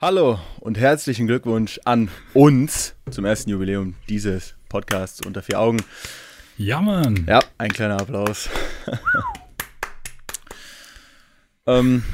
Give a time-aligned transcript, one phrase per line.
[0.00, 5.82] Hallo und herzlichen Glückwunsch an uns zum ersten Jubiläum dieses Podcasts unter vier Augen.
[6.56, 7.24] Ja, Mann.
[7.26, 8.48] Ja, ein kleiner Applaus.
[11.66, 12.04] ähm,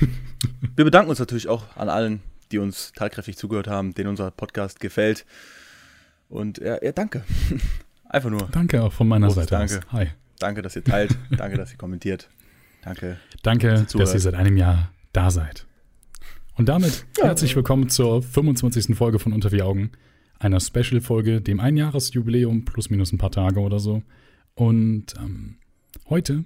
[0.74, 4.80] wir bedanken uns natürlich auch an allen, die uns tatkräftig zugehört haben, denen unser Podcast
[4.80, 5.26] gefällt.
[6.30, 7.22] Und ja, ja danke.
[8.08, 8.48] Einfach nur.
[8.50, 9.80] Danke auch von meiner Seite Danke.
[9.80, 9.92] aus.
[9.92, 10.06] Hi.
[10.38, 11.18] Danke, dass ihr teilt.
[11.36, 12.30] danke, dass ihr kommentiert.
[12.80, 13.18] Danke.
[13.42, 15.66] Danke, Dass ihr dass ihr seit einem Jahr da seid.
[16.56, 17.24] Und damit Ja.
[17.26, 18.94] herzlich willkommen zur 25.
[18.96, 19.90] Folge von Unter vier Augen.
[20.38, 24.02] Einer Special-Folge, dem Einjahresjubiläum plus minus ein paar Tage oder so.
[24.54, 25.56] Und ähm,
[26.08, 26.44] heute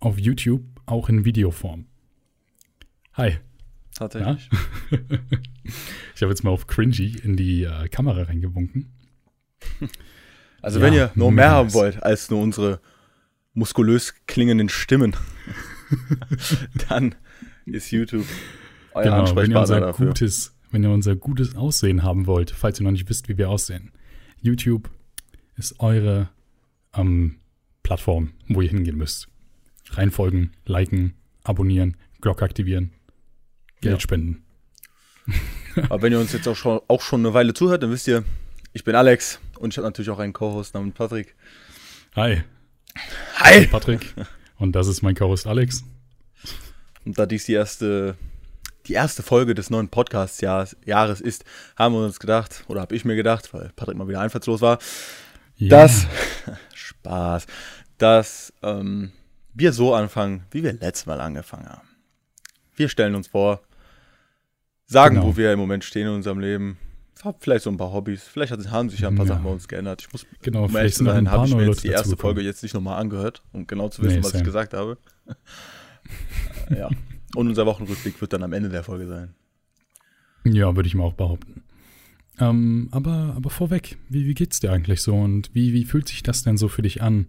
[0.00, 1.86] auf YouTube auch in Videoform.
[3.14, 3.38] Hi.
[3.94, 4.48] Tatsächlich.
[6.14, 8.90] Ich habe jetzt mal auf Cringy in die äh, Kamera reingewunken.
[10.62, 12.80] Also, Ja, wenn ihr noch mehr haben wollt als nur unsere
[13.52, 15.14] muskulös klingenden Stimmen,
[16.88, 17.16] dann
[17.66, 18.24] ist YouTube
[18.96, 20.06] euer Genau, wenn ihr Ansprechpartner unser dafür.
[20.08, 23.48] gutes, wenn ihr unser gutes Aussehen haben wollt, falls ihr noch nicht wisst, wie wir
[23.50, 23.92] aussehen.
[24.40, 24.90] YouTube
[25.56, 26.28] ist eure
[26.94, 27.36] ähm,
[27.82, 29.28] Plattform, wo ihr hingehen müsst.
[29.90, 32.92] Reinfolgen, liken, abonnieren, Glocke aktivieren,
[33.80, 34.00] Geld Ja.
[34.00, 34.42] spenden.
[35.88, 38.24] Aber wenn ihr uns jetzt auch schon, auch schon eine Weile zuhört, dann wisst ihr,
[38.72, 41.34] ich bin Alex und ich habe natürlich auch einen Co-Host namens Patrick.
[42.14, 42.42] Hi,
[43.36, 43.66] Hi!
[43.66, 44.14] Patrick.
[44.58, 45.84] Und das ist mein Co-Host Alex.
[47.04, 48.16] Und da dies die erste,
[48.86, 51.44] die erste Folge des neuen Podcast-Jahres Jahres ist,
[51.76, 54.78] haben wir uns gedacht, oder habe ich mir gedacht, weil Patrick mal wieder einfallslos war,
[55.56, 56.06] Ja, dass,
[56.74, 57.46] Spaß,
[57.98, 59.12] dass ähm,
[59.54, 61.88] wir so anfangen, wie wir letztes Mal angefangen haben.
[62.74, 63.62] Wir stellen uns vor,
[64.86, 65.26] sagen, Genau.
[65.28, 66.78] wo wir im Moment stehen in unserem Leben,
[67.40, 69.32] vielleicht so ein paar Hobbys, vielleicht hat- haben sich ja ein paar Ja.
[69.32, 70.02] Sachen bei uns geändert.
[70.02, 72.16] Ich muss, Genau, um ehrlich zu sein, habe ich mir jetzt die erste.
[72.16, 74.98] Folge jetzt nicht nochmal angehört, um genau zu wissen, Nee, was ich gesagt habe.
[76.70, 76.88] ja.
[77.34, 79.34] Und unser Wochenrückblick wird dann am Ende der Folge sein.
[80.44, 81.62] Ja, würde ich mal auch behaupten.
[82.38, 86.22] Ähm, aber, aber vorweg, wie, wie geht's dir eigentlich so und wie, wie fühlt sich
[86.22, 87.26] das denn so für dich an,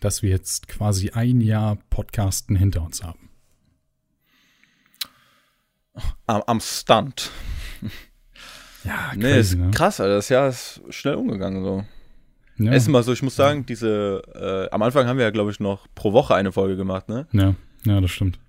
[0.00, 3.30] dass wir jetzt quasi ein Jahr Podcasten hinter uns haben?
[6.26, 7.30] Am, am Stunt.
[8.84, 10.16] Ja, Nee, ist krass, Alter.
[10.16, 11.84] Das Jahr ist schnell umgegangen so.
[12.58, 15.30] Ja, Es ist mal so, ich muss sagen, diese, äh, am Anfang haben wir ja,
[15.30, 17.28] glaube ich, noch pro Woche eine Folge gemacht, ne?
[17.32, 17.54] ja,
[17.84, 18.40] ja, das stimmt.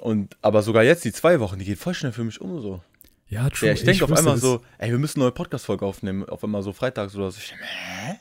[0.00, 2.80] Und, aber sogar jetzt, die zwei Wochen, die geht voll schnell für mich um so.
[3.28, 3.68] Ja, true.
[3.68, 6.62] Ja, ich denke auf einmal so, ey, wir müssen eine neue Podcast-Folge aufnehmen, auf einmal
[6.62, 7.38] so freitags oder so.
[7.38, 8.14] Ich denke, hä?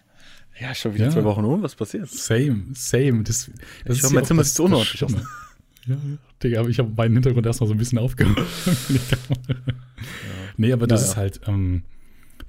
[0.59, 1.11] Ja, schon wieder Ja.
[1.11, 2.09] zwei Wochen um, was passiert?
[2.09, 3.23] Same, same.
[3.23, 3.49] Das,
[3.85, 5.01] das Ich ja mein Zimmer sieht so unordentlich.
[5.87, 5.99] Ja, ja.
[6.43, 8.35] Digga, aber ich habe meinen Hintergrund erstmal so ein bisschen aufgehoben.
[10.57, 11.11] Nee, aber das Naja.
[11.11, 11.83] ist halt ähm,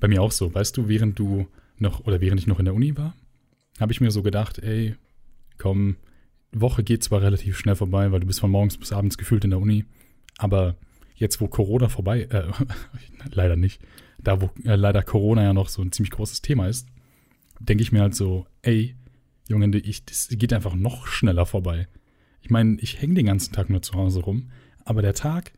[0.00, 0.52] bei mir auch so.
[0.54, 1.46] Weißt du, während du
[1.78, 3.14] noch, oder während ich noch in der Uni war,
[3.80, 4.96] habe ich mir so gedacht, ey,
[5.56, 5.96] komm,
[6.52, 9.50] Woche geht zwar relativ schnell vorbei, weil du bist von morgens bis abends gefühlt in
[9.50, 9.84] der Uni,
[10.38, 10.76] aber
[11.14, 12.44] jetzt, wo Corona vorbei, äh,
[13.30, 13.80] leider nicht,
[14.18, 16.88] da wo äh, leider Corona ja noch so ein ziemlich großes Thema ist,
[17.60, 18.96] denke ich mir halt so, ey,
[19.48, 21.88] Junge, ich, das geht einfach noch schneller vorbei.
[22.40, 24.50] Ich meine, ich hänge den ganzen Tag nur zu Hause rum,
[24.84, 25.52] aber der Tag,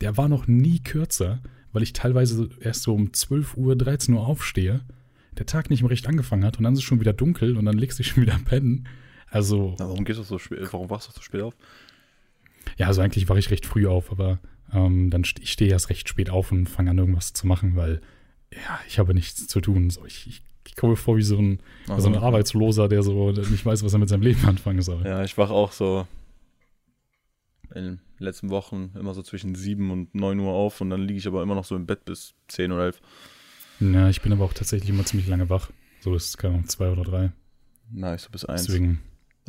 [0.00, 1.40] der war noch nie kürzer,
[1.72, 4.80] weil ich teilweise erst so um 12 Uhr, 13 Uhr aufstehe,
[5.36, 7.64] der Tag nicht mehr recht angefangen hat und dann ist es schon wieder dunkel und
[7.64, 8.88] dann legst du dich schon wieder pennen.
[9.30, 11.54] Also, Na, warum gehst du so spät, warum wachst du so spät auf?
[12.76, 14.38] ja, also eigentlich wache ich recht früh auf, aber
[14.72, 18.00] ähm, dann ich stehe erst recht spät auf und fange an, irgendwas zu machen, weil
[18.52, 19.90] ja, ich habe nichts zu tun.
[19.90, 21.60] So, ich, ich, ich komme mir vor wie so ein,
[21.98, 25.04] so ein Arbeitsloser, der so der nicht weiß, was er mit seinem Leben anfangen soll.
[25.04, 26.06] Ja, ich wach auch so
[27.74, 31.18] in den letzten Wochen immer so zwischen 7 und 9 Uhr auf und dann liege
[31.18, 33.00] ich aber immer noch so im Bett bis 10 oder 11.
[33.80, 35.70] Ja, ich bin aber auch tatsächlich immer ziemlich lange wach.
[36.00, 37.32] So ist keine Ahnung, zwei oder drei.
[37.90, 38.66] Na, ich so bis 1.
[38.66, 39.00] Deswegen,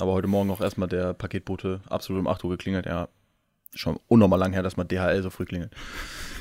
[0.02, 2.86] Aber heute Morgen auch erstmal der Paketbote absolut um 8 Uhr geklingelt.
[2.86, 3.10] Ja,
[3.74, 5.72] schon unnormal lang her, dass mal DHL so früh klingelt.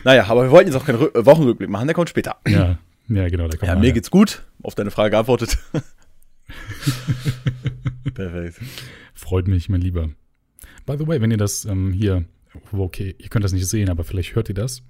[0.05, 2.37] Naja, aber wir wollten jetzt auch keinen Rü- äh, Wochenrückblick machen, der kommt später.
[2.47, 3.95] ja, ja, genau, da kommt Ja, man mir ja.
[3.95, 4.45] geht's gut.
[4.63, 5.59] Auf deine Frage geantwortet.
[8.15, 8.61] Perfekt.
[9.15, 10.09] Freut mich, mein Lieber.
[10.87, 12.25] By the way, wenn ihr das ähm, hier,
[12.73, 14.83] okay, ihr könnt das nicht sehen, aber vielleicht hört ihr das.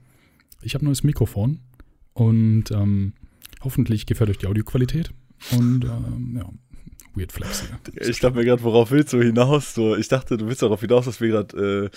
[0.62, 1.60] Ich habe ein neues Mikrofon
[2.12, 3.14] und ähm,
[3.62, 5.10] hoffentlich gefällt euch die Audioqualität.
[5.52, 6.48] Und ähm, ja,
[7.18, 8.08] weird flex hier.
[8.08, 9.74] Ich dachte mir gerade, worauf willst du hinaus?
[9.74, 11.96] So, ich dachte, du willst darauf hinaus, dass wir gerade äh,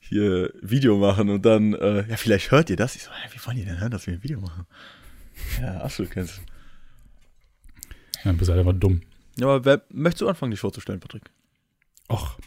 [0.00, 2.96] hier Video machen und dann, äh, ja, vielleicht hört ihr das.
[2.96, 4.66] Ich so, hä, wie wollen die denn hören, dass wir ein Video machen?
[5.60, 6.40] Ja, absolut kennst
[8.24, 9.00] Ja, du bist halt einfach dumm.
[9.38, 11.30] Ja, aber wer, möchtest du anfangen, dich vorzustellen, Patrick?
[12.08, 12.38] Ach.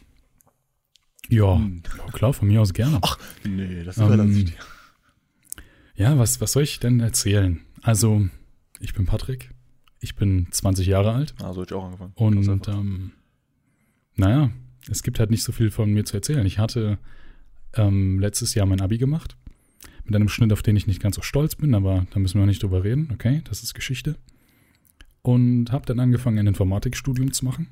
[1.29, 1.81] Ja, Hm.
[2.13, 2.99] klar, von mir aus gerne.
[3.01, 4.57] Ach, nee, das Ähm, überlasse ich dir.
[5.95, 7.61] Ja, was, was soll ich denn erzählen?
[7.81, 8.27] Also,
[8.79, 9.49] ich bin Patrick.
[10.05, 11.33] Ich bin 20 Jahre alt.
[11.41, 12.13] Ah, so hätte ich auch angefangen.
[12.15, 13.11] Und ähm,
[14.15, 14.51] naja,
[14.87, 16.45] es gibt halt nicht so viel von mir zu erzählen.
[16.45, 16.99] Ich hatte
[17.73, 19.35] ähm, letztes Jahr mein Abi gemacht.
[20.03, 22.45] mit einem Schnitt, auf den ich nicht ganz so stolz bin, aber da müssen wir
[22.45, 23.09] nicht drüber reden.
[23.11, 24.15] Okay, das ist Geschichte.
[25.23, 27.69] Und habe dann angefangen, ein Informatikstudium zu machen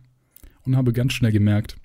[0.63, 1.77] und habe ganz schnell gemerkt,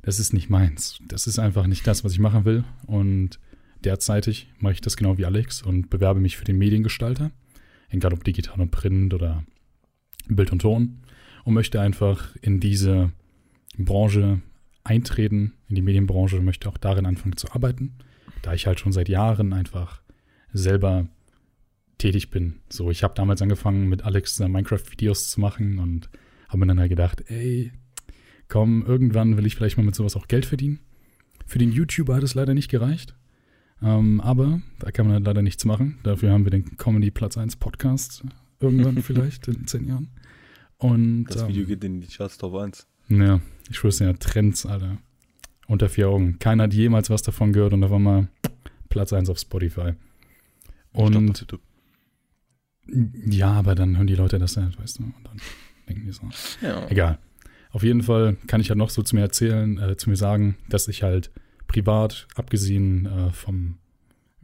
[0.00, 1.00] das ist nicht meins.
[1.06, 2.64] Das ist einfach nicht das, was ich machen will.
[2.86, 3.38] Und
[3.84, 7.30] derzeitig mache ich das genau wie Alex und bewerbe mich für den Mediengestalter,
[7.90, 9.44] egal ob digital und print oder
[10.28, 11.02] Bild und Ton,
[11.44, 13.12] und möchte einfach in diese
[13.78, 14.40] Branche
[14.84, 17.96] eintreten, in die Medienbranche, und möchte auch darin anfangen zu arbeiten,
[18.42, 20.02] da ich halt schon seit Jahren einfach
[20.52, 21.08] selber
[21.98, 22.60] tätig bin.
[22.68, 26.08] So, ich habe damals angefangen, mit Alex Minecraft-Videos zu machen und
[26.48, 27.72] habe mir dann halt gedacht, ey,
[28.48, 30.80] komm, irgendwann will ich vielleicht mal mit sowas auch Geld verdienen.
[31.46, 33.14] Für den YouTuber hat es leider nicht gereicht.
[33.82, 35.98] Ähm, aber da kann man halt leider nichts machen.
[36.02, 38.24] Dafür haben wir den Comedy Platz 1 Podcast
[38.60, 40.10] irgendwann vielleicht in zehn Jahren.
[40.78, 42.86] Und, das Video ähm, geht in die Charts Top 1.
[43.08, 44.98] Ja, ich schwör's ja, Trends, Alter.
[45.66, 46.38] Unter vier Augen.
[46.38, 48.28] Keiner hat jemals was davon gehört und da war mal
[48.88, 49.92] Platz 1 auf Spotify.
[50.92, 51.60] Und glaub,
[53.26, 55.40] ja, aber dann hören die Leute das ja, weißt du, und dann
[55.88, 56.28] denken die so.
[56.60, 56.88] Ja.
[56.88, 57.18] Egal.
[57.70, 60.56] Auf jeden Fall kann ich halt noch so zu mir erzählen, äh, zu mir sagen,
[60.68, 61.30] dass ich halt
[61.70, 63.78] privat, abgesehen äh, vom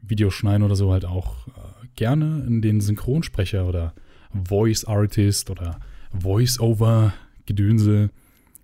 [0.01, 1.51] Videoschneiden oder so, halt auch äh,
[1.97, 3.95] gerne in den Synchronsprecher oder
[4.33, 5.81] Voice Artist oder
[6.13, 8.11] Voice-Over-Gedönse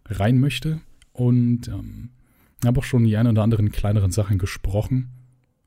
[0.06, 0.80] rein möchte.
[1.12, 2.10] Und ähm,
[2.64, 5.10] habe auch schon die ein oder anderen kleineren Sachen gesprochen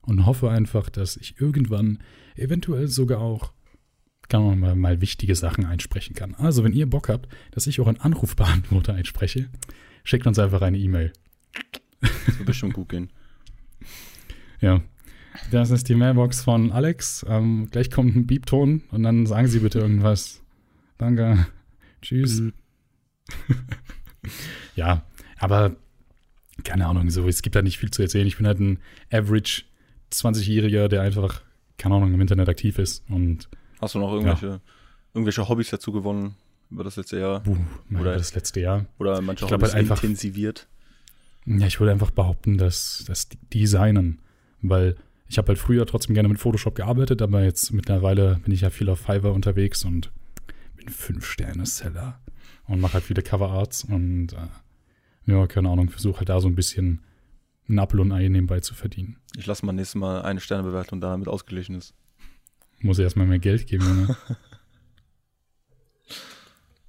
[0.01, 1.99] und hoffe einfach, dass ich irgendwann
[2.35, 3.51] eventuell sogar auch
[4.27, 6.33] kann man mal, mal wichtige Sachen einsprechen kann.
[6.33, 9.49] Also, wenn ihr Bock habt, dass ich auch einen Anrufbeantworter einspreche,
[10.03, 11.13] schickt uns einfach eine E-Mail.
[12.01, 13.09] Das wird bestimmt gut gehen.
[14.61, 14.81] Ja.
[15.51, 17.25] Das ist die Mailbox von Alex.
[17.27, 20.41] Ähm, gleich kommt ein Beepton und dann sagen Sie bitte irgendwas.
[20.97, 21.47] Danke.
[22.01, 22.41] Tschüss.
[24.75, 25.03] ja,
[25.37, 25.75] aber
[26.63, 28.27] keine Ahnung, so, es gibt da nicht viel zu erzählen.
[28.27, 28.79] Ich bin halt ein
[29.11, 29.63] Average
[30.11, 31.41] 20-Jähriger, der einfach,
[31.77, 33.49] keine Ahnung, im Internet aktiv ist und
[33.81, 34.59] Hast du noch irgendwelche, ja.
[35.13, 36.35] irgendwelche Hobbys dazu gewonnen
[36.71, 37.41] über das letzte Jahr?
[37.41, 37.57] Buh,
[37.99, 38.85] oder das letzte Jahr.
[38.97, 40.67] Oder manche ich Hobbys halt einfach, intensiviert?
[41.45, 44.19] Ja, ich würde einfach behaupten, dass das Designen,
[44.61, 44.95] weil
[45.27, 48.69] ich habe halt früher trotzdem gerne mit Photoshop gearbeitet, aber jetzt mittlerweile bin ich ja
[48.69, 50.11] viel auf Fiverr unterwegs und
[50.75, 52.19] bin Fünf-Sterne-Seller
[52.67, 56.55] und mache halt viele Coverarts und äh, ja, keine Ahnung, versuche halt da so ein
[56.55, 57.01] bisschen
[57.67, 59.17] ein Apfel und Ei nebenbei zu verdienen.
[59.35, 61.95] Ich lasse mal nächstes Mal eine Sternebewertung da, damit ausgeglichen ist.
[62.79, 64.17] Muss erstmal mehr Geld geben, Junge.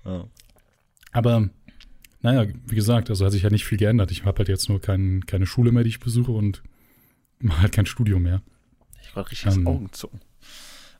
[0.04, 0.24] ja.
[1.12, 1.48] Aber,
[2.26, 4.10] naja, wie gesagt, also hat sich ja nicht viel geändert.
[4.10, 6.60] Ich habe halt jetzt nur kein, keine Schule mehr, die ich besuche und
[7.38, 8.42] mache halt kein Studium mehr.
[9.00, 10.08] Ich war richtig ähm, Augen zu.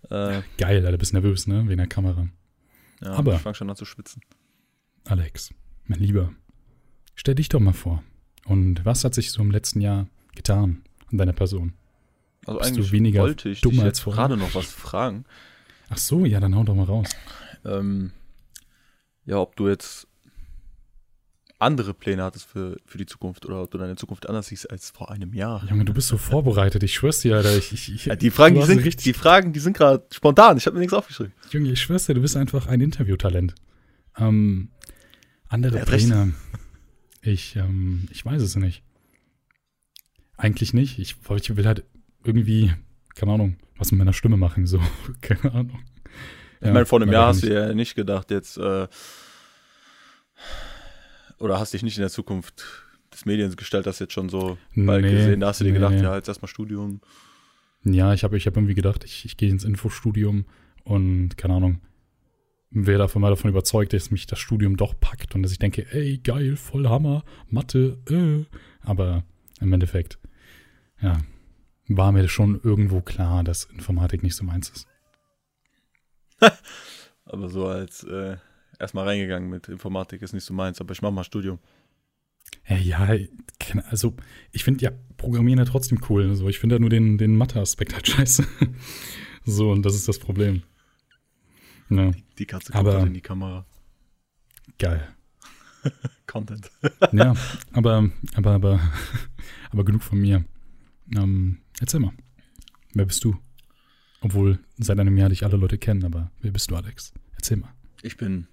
[0.09, 1.67] Äh, geil, Alter, bist nervös, ne?
[1.67, 2.29] Wegen der Kamera.
[3.03, 4.23] Ja, Aber ich fange schon an zu schwitzen.
[5.05, 5.53] Alex,
[5.87, 6.33] mein Lieber,
[7.17, 8.05] stell dich doch mal vor.
[8.45, 10.07] Und was hat sich so im letzten Jahr
[10.37, 11.73] getan an deiner Person?
[12.47, 15.25] Also Bist eigentlich weniger wollte ich dich jetzt gerade noch was fragen.
[15.89, 17.09] Ach so, ja, dann hau doch mal raus.
[17.65, 18.13] Ähm,
[19.25, 20.06] ja, ob du jetzt
[21.59, 24.91] andere Pläne hattest für, für die Zukunft oder ob du deine Zukunft anders siehst als
[24.91, 25.65] vor einem Jahr.
[25.69, 26.83] Junge, du bist so vorbereitet.
[26.83, 27.57] Ich schwör's dir, Alter.
[27.57, 30.59] Ich, ich, ich, ja, die, Fragen, die, sind, richtig die Fragen, die sind gerade spontan.
[30.59, 31.33] Ich habe mir nichts aufgeschrieben.
[31.51, 33.55] Junge, ich schwör's dir, du bist einfach ein Interviewtalent.
[34.19, 34.69] Ähm,
[35.49, 36.35] andere Pläne.
[37.23, 38.83] Ich, ähm, ich weiß es nicht.
[40.37, 40.99] Eigentlich nicht.
[40.99, 41.85] Ich, ich will halt
[42.23, 42.73] irgendwie,
[43.15, 44.81] keine Ahnung, was mit meiner Stimme machen, so,
[45.23, 45.81] keine Ahnung.
[46.61, 48.89] Ja, ich meine, vor einem Jahr hast du ja nicht gedacht, jetzt, äh,
[51.39, 52.65] oder hast dich nicht in der Zukunft
[53.13, 55.79] des Mediens gestellt, hast jetzt schon so bald nee, gesehen, da hast du dir nee,
[55.79, 56.03] gedacht, nee.
[56.03, 57.01] ja, jetzt erstmal Studium.
[57.85, 60.45] Ja, ich habe ich hab irgendwie gedacht, ich, ich gehe ins Infostudium
[60.85, 61.81] und, keine Ahnung,
[62.71, 65.87] wäre davon mal davon überzeugt, dass mich das Studium doch packt und dass ich denke,
[65.93, 68.45] ey, geil, voll Hammer, Mathe, äh.
[68.85, 69.25] Aber
[69.61, 70.19] im Endeffekt,
[71.01, 71.19] ja,
[71.89, 74.89] war mir schon irgendwo klar, dass Informatik nicht so meins ist.
[77.25, 78.37] aber so als äh,
[78.81, 81.59] erstmal reingegangen mit Informatik ist nicht so meins, aber ich mache mal Studium.
[82.69, 83.09] Ja,
[83.91, 84.15] also
[84.53, 86.29] ich finde ja Programmieren ja trotzdem cool.
[86.29, 88.47] Also ich finde ja nur den, den Mathe-Aspekt halt scheiße.
[89.45, 90.63] so, und das ist das Problem.
[91.89, 92.11] Ja.
[92.39, 93.65] Die Katze kommt aber, in die Kamera.
[94.79, 95.09] Geil.
[96.27, 96.71] Content.
[97.13, 97.35] ja,
[97.73, 98.81] aber, aber, aber,
[99.71, 100.45] aber genug von mir.
[101.15, 102.13] Ähm, erzähl mal.
[102.93, 103.37] Wer bist du?
[104.21, 107.13] Obwohl seit einem Jahr dich alle Leute kennen, aber wer bist du, Alex?
[107.37, 107.73] Erzähl mal.
[108.03, 108.49] Ich bin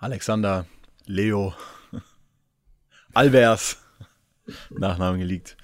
[0.00, 0.64] Alexander
[1.04, 1.54] Leo
[3.14, 3.76] Albers.
[4.70, 5.58] Nachname geleakt.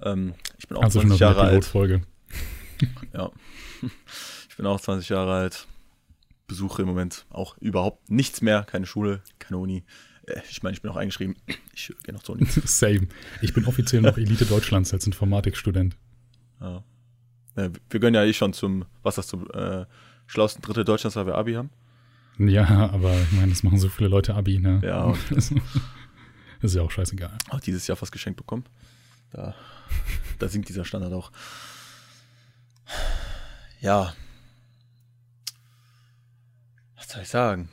[0.00, 1.70] Ähm, ich bin auch also 20 Jahre alt.
[3.12, 3.30] ja.
[4.48, 5.66] Ich bin auch 20 Jahre alt.
[6.46, 8.64] Besuche im Moment auch überhaupt nichts mehr.
[8.64, 9.82] Keine Schule, keine Uni.
[10.26, 11.36] Äh, ich meine, ich bin auch eingeschrieben.
[11.74, 12.46] Ich gehe noch zur Uni.
[12.46, 13.08] Same.
[13.40, 15.96] Ich bin offiziell noch Elite Deutschlands als Informatikstudent.
[16.60, 16.84] Ja.
[17.56, 19.86] Äh, wir gönnen ja eh schon zum, was das zum äh,
[20.26, 21.70] schlauesten Dritte Deutschlands, weil wir Abi haben.
[22.38, 24.80] Ja, aber ich meine, das machen so viele Leute Abi, ne?
[24.82, 25.14] Ja.
[25.30, 27.36] Das, ist ja auch scheißegal.
[27.50, 28.64] Auch dieses Jahr fast geschenkt bekommen.
[29.32, 29.52] Da,
[30.38, 31.32] da sinkt dieser Standard auch.
[33.80, 34.14] Ja.
[36.96, 37.68] Was soll ich sagen?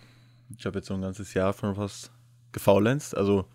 [0.57, 2.11] Ich habe jetzt so ein ganzes Jahr von fast
[2.51, 3.15] gefaulenzt.
[3.15, 3.45] Also,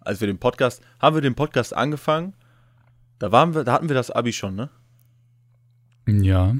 [0.00, 2.34] als wir den Podcast, haben wir den Podcast angefangen,
[3.18, 4.68] da waren wir, da hatten wir das Abi schon, ne?
[6.06, 6.54] Ja,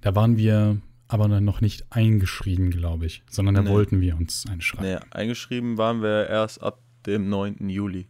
[0.00, 3.70] da waren wir aber dann noch nicht eingeschrieben, glaube ich, sondern da nee.
[3.70, 4.90] wollten wir uns einschreiben.
[4.90, 7.68] Nee, eingeschrieben waren wir erst ab dem 9.
[7.68, 8.08] Juli.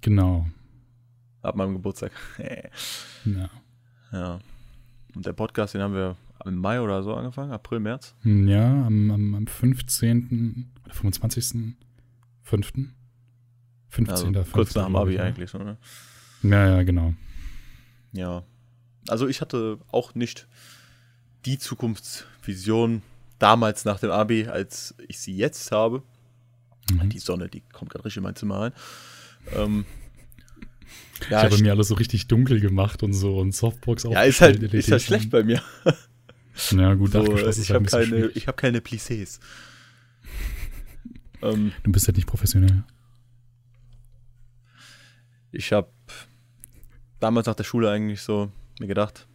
[0.00, 0.46] Genau.
[1.42, 2.12] Ab meinem Geburtstag.
[3.24, 3.50] ja.
[4.12, 4.38] Ja.
[5.14, 8.14] Und der Podcast, den haben wir im Mai oder so angefangen, April, März?
[8.24, 10.72] Ja, am, am, am 15.
[10.84, 11.74] oder 25.
[12.42, 12.72] 5.
[13.88, 14.10] 15.
[14.10, 14.52] Also 15.
[14.52, 15.22] Kurz nach dem Abi ja.
[15.22, 15.78] eigentlich so, ne?
[16.42, 17.14] Ja, ja, genau.
[18.12, 18.44] Ja.
[19.08, 20.46] Also ich hatte auch nicht
[21.48, 23.02] die Zukunftsvision
[23.38, 26.02] damals nach dem Abi, als ich sie jetzt habe.
[26.90, 27.08] Mhm.
[27.08, 28.72] Die Sonne, die kommt gerade richtig in mein Zimmer rein.
[29.54, 29.86] Ähm,
[31.30, 34.12] ja, ich habe mir alles so richtig dunkel gemacht und so und Softbox auch.
[34.12, 35.62] Ja, ist halt, ist halt schlecht bei mir.
[36.72, 39.38] Ja, gut, so, ich habe keine, hab keine Plissés.
[41.40, 42.82] ähm, du bist halt nicht professionell.
[45.52, 45.88] Ich habe
[47.20, 48.50] damals nach der Schule eigentlich so
[48.80, 49.28] mir gedacht,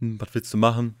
[0.00, 0.94] hm, was willst du machen?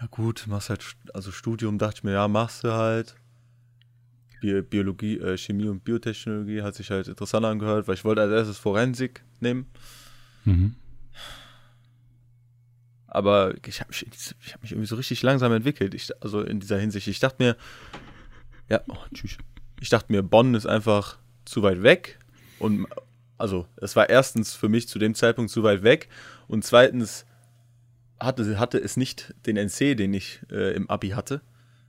[0.00, 0.84] Ja gut, machst halt,
[1.14, 3.16] also Studium dachte ich mir, ja, machst du halt.
[4.40, 8.32] Bi Biologie, äh, Chemie und Biotechnologie hat sich halt interessant angehört, weil ich wollte als
[8.32, 9.66] erstes Forensik nehmen.
[10.44, 10.74] Mhm.
[13.06, 14.04] Aber ich habe mich,
[14.52, 15.94] hab mich irgendwie so richtig langsam entwickelt.
[15.94, 17.08] Ich, also in dieser Hinsicht.
[17.08, 17.56] Ich dachte mir,
[18.68, 19.38] ja, oh, tschüss.
[19.80, 22.18] Ich dachte mir, Bonn ist einfach zu weit weg.
[22.58, 22.86] Und
[23.38, 26.10] also, es war erstens für mich zu dem Zeitpunkt zu weit weg.
[26.46, 27.24] Und zweitens
[28.20, 31.40] hatte, hatte es nicht den NC, den ich äh, im Abi hatte,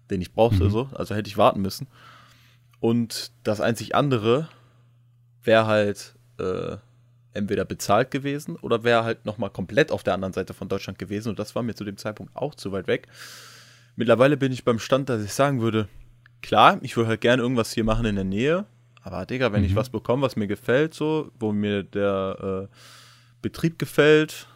[0.10, 0.70] den ich brauchte, mhm.
[0.70, 0.90] so.
[0.94, 1.88] Also hätte ich warten müssen.
[2.80, 4.50] Und das einzig andere
[5.44, 6.78] wäre halt äh,
[7.34, 11.30] entweder bezahlt gewesen oder wäre halt nochmal komplett auf der anderen Seite von Deutschland gewesen.
[11.30, 13.08] Und das war mir zu dem Zeitpunkt auch zu weit weg.
[13.96, 15.88] Mittlerweile bin ich beim Stand, dass ich sagen würde,
[16.42, 18.66] klar, ich würde halt gerne irgendwas hier machen in der Nähe.
[19.02, 19.68] Aber Digga, wenn mhm.
[19.68, 22.76] ich was bekomme, was mir gefällt, so, wo mir der äh,
[23.42, 24.48] Betrieb gefällt,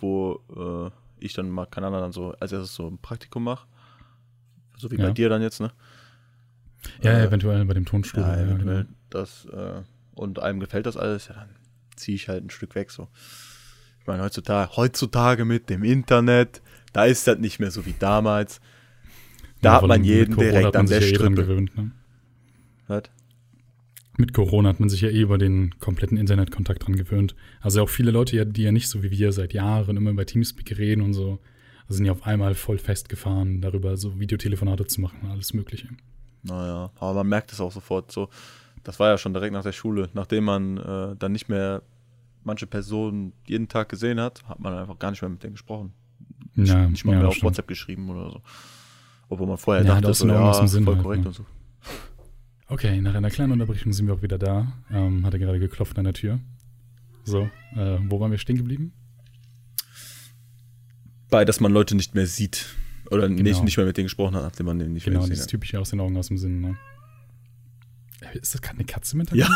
[0.00, 3.66] wo äh, ich dann mal, keine Ahnung, dann so als erstes so ein Praktikum mache.
[4.76, 5.06] So wie ja.
[5.06, 5.72] bei dir dann jetzt, ne?
[7.02, 8.26] Ja, äh, eventuell bei dem Tonstudio.
[8.26, 8.94] Ja, eventuell ja, genau.
[9.10, 9.82] das, äh,
[10.14, 11.50] und einem gefällt das alles, ja, dann
[11.96, 13.08] ziehe ich halt ein Stück weg so.
[14.00, 18.60] Ich meine, heutzutage, heutzutage mit dem Internet, da ist das nicht mehr so wie damals.
[19.60, 21.34] Da ja, hat man jeden direkt an der Strippe.
[21.34, 21.90] Gewöhnt, ne?
[22.86, 23.02] Was?
[24.20, 27.34] Mit Corona hat man sich ja eh über den kompletten Internetkontakt dran gewöhnt.
[27.62, 30.76] Also auch viele Leute, die ja nicht so wie wir seit Jahren immer über Teamspeak
[30.76, 31.38] reden und so,
[31.88, 35.88] sind ja auf einmal voll festgefahren, darüber so Videotelefonate zu machen und alles Mögliche.
[36.42, 38.28] Naja, aber man merkt es auch sofort so.
[38.84, 40.10] Das war ja schon direkt nach der Schule.
[40.12, 41.80] Nachdem man äh, dann nicht mehr
[42.44, 45.94] manche Personen jeden Tag gesehen hat, hat man einfach gar nicht mehr mit denen gesprochen.
[46.56, 47.52] Ja, nicht mal ja, mehr auf stimmt.
[47.52, 48.42] WhatsApp geschrieben oder so.
[49.30, 51.28] Obwohl man vorher ja, dachte, so, ja, voll halt, korrekt ne?
[51.28, 51.46] und so.
[52.70, 54.72] Okay, nach einer kleinen Unterbrechung sind wir auch wieder da.
[54.92, 56.38] Ähm, hat er gerade geklopft an der Tür.
[57.24, 58.92] So, äh, wo waren wir stehen geblieben?
[61.30, 62.76] Bei, dass man Leute nicht mehr sieht.
[63.10, 63.42] Oder genau.
[63.42, 65.36] nicht, nicht mehr mit denen gesprochen hat, nachdem man den nicht genau, mehr gesehen hat.
[65.36, 66.60] Genau, das typische aus den Augen, aus dem Sinn.
[66.60, 66.78] Ne?
[68.34, 69.48] Ist das gerade eine Katze mit Ja,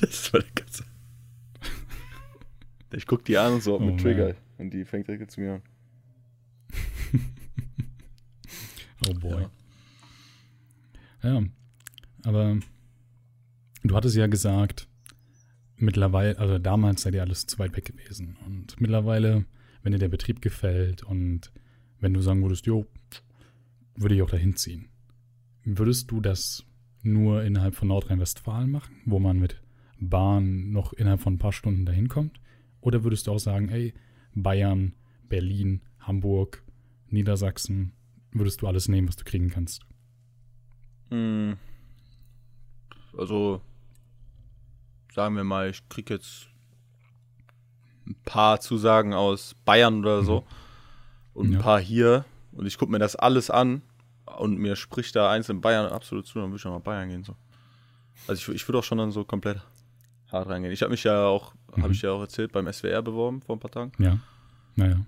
[0.00, 0.84] das war eine Katze.
[2.92, 4.26] ich guck die an und so oh, mit Trigger.
[4.26, 4.34] Man.
[4.58, 5.62] Und die fängt direkt zu mir an.
[9.08, 9.46] oh boy.
[11.22, 11.34] Ja.
[11.34, 11.42] ja.
[12.26, 12.58] Aber
[13.84, 14.88] du hattest ja gesagt,
[15.76, 18.36] mittlerweile, also damals seid ihr alles zu weit weg gewesen.
[18.44, 19.44] Und mittlerweile,
[19.82, 21.52] wenn dir der Betrieb gefällt und
[22.00, 22.84] wenn du sagen würdest, jo,
[23.94, 24.88] würde ich auch dahin ziehen.
[25.62, 26.64] Würdest du das
[27.02, 29.62] nur innerhalb von Nordrhein-Westfalen machen, wo man mit
[30.00, 32.40] Bahn noch innerhalb von ein paar Stunden dahin kommt?
[32.80, 33.94] Oder würdest du auch sagen, ey,
[34.34, 34.94] Bayern,
[35.28, 36.64] Berlin, Hamburg,
[37.08, 37.92] Niedersachsen,
[38.32, 39.86] würdest du alles nehmen, was du kriegen kannst?
[41.10, 41.52] Mm.
[43.16, 43.60] Also,
[45.14, 46.48] sagen wir mal, ich kriege jetzt
[48.06, 50.46] ein paar Zusagen aus Bayern oder so mhm.
[51.34, 51.60] und ein ja.
[51.60, 53.82] paar hier und ich gucke mir das alles an
[54.38, 57.08] und mir spricht da eins in Bayern absolut zu, dann würde ich auch nach Bayern
[57.08, 57.24] gehen.
[57.24, 57.34] So.
[58.28, 59.60] Also ich, ich würde auch schon dann so komplett
[60.30, 60.72] hart reingehen.
[60.72, 61.82] Ich habe mich ja auch, mhm.
[61.82, 63.92] habe ich ja auch erzählt, beim SWR beworben vor ein paar Tagen.
[63.98, 64.18] Ja.
[64.76, 65.00] Naja.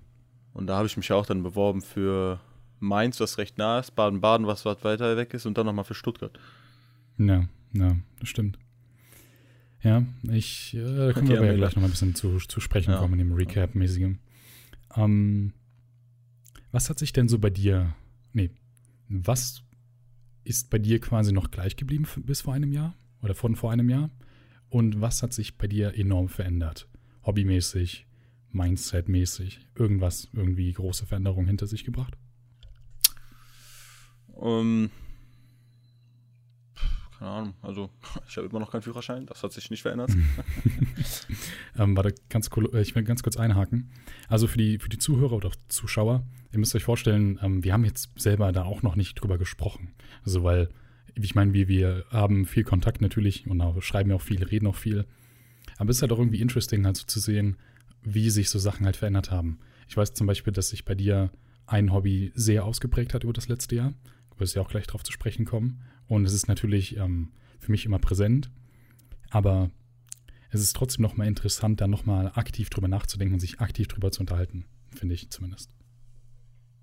[0.53, 2.39] Und da habe ich mich ja auch dann beworben für
[2.79, 6.37] Mainz, was recht nah ist, Baden-Baden, was weiter weg ist und dann nochmal für Stuttgart.
[7.17, 8.59] Ja, ja, das stimmt.
[9.81, 12.91] Ja, ich, äh, da können wir aber ja gleich nochmal ein bisschen zu, zu sprechen
[12.91, 12.97] ja.
[12.97, 14.19] kommen, in dem Recap-mäßigen.
[14.95, 15.53] Ähm,
[16.71, 17.95] was hat sich denn so bei dir,
[18.33, 18.49] nee,
[19.07, 19.63] was
[20.43, 23.89] ist bei dir quasi noch gleich geblieben bis vor einem Jahr oder von vor einem
[23.89, 24.09] Jahr?
[24.69, 26.87] Und was hat sich bei dir enorm verändert?
[27.25, 28.05] Hobbymäßig,
[28.51, 32.17] Mindset-mäßig, irgendwas, irgendwie große Veränderungen hinter sich gebracht?
[34.27, 34.91] Um, ähm,
[37.19, 37.89] keine Ahnung, also
[38.29, 40.11] ich habe immer noch keinen Führerschein, das hat sich nicht verändert.
[41.77, 43.91] ähm, warte, ganz, äh, ich will ganz kurz einhaken.
[44.29, 46.23] Also für die, für die Zuhörer oder Zuschauer,
[46.53, 49.93] ihr müsst euch vorstellen, ähm, wir haben jetzt selber da auch noch nicht drüber gesprochen.
[50.23, 50.69] Also weil,
[51.13, 54.67] ich meine, wir, wir haben viel Kontakt natürlich und auch, schreiben ja auch viel, reden
[54.67, 55.05] auch viel.
[55.77, 57.57] Aber es ist halt auch irgendwie interesting, halt so zu sehen,
[58.01, 59.59] wie sich so Sachen halt verändert haben.
[59.89, 61.31] Ich weiß zum Beispiel, dass sich bei dir
[61.65, 63.93] ein Hobby sehr ausgeprägt hat über das letzte Jahr.
[64.31, 65.81] Du wirst ja auch gleich darauf zu sprechen kommen.
[66.09, 68.49] Und es ist natürlich ähm, für mich immer präsent.
[69.29, 69.69] Aber
[70.49, 74.21] es ist trotzdem nochmal interessant, da nochmal aktiv drüber nachzudenken und sich aktiv drüber zu
[74.21, 74.65] unterhalten.
[74.93, 75.71] Finde ich zumindest.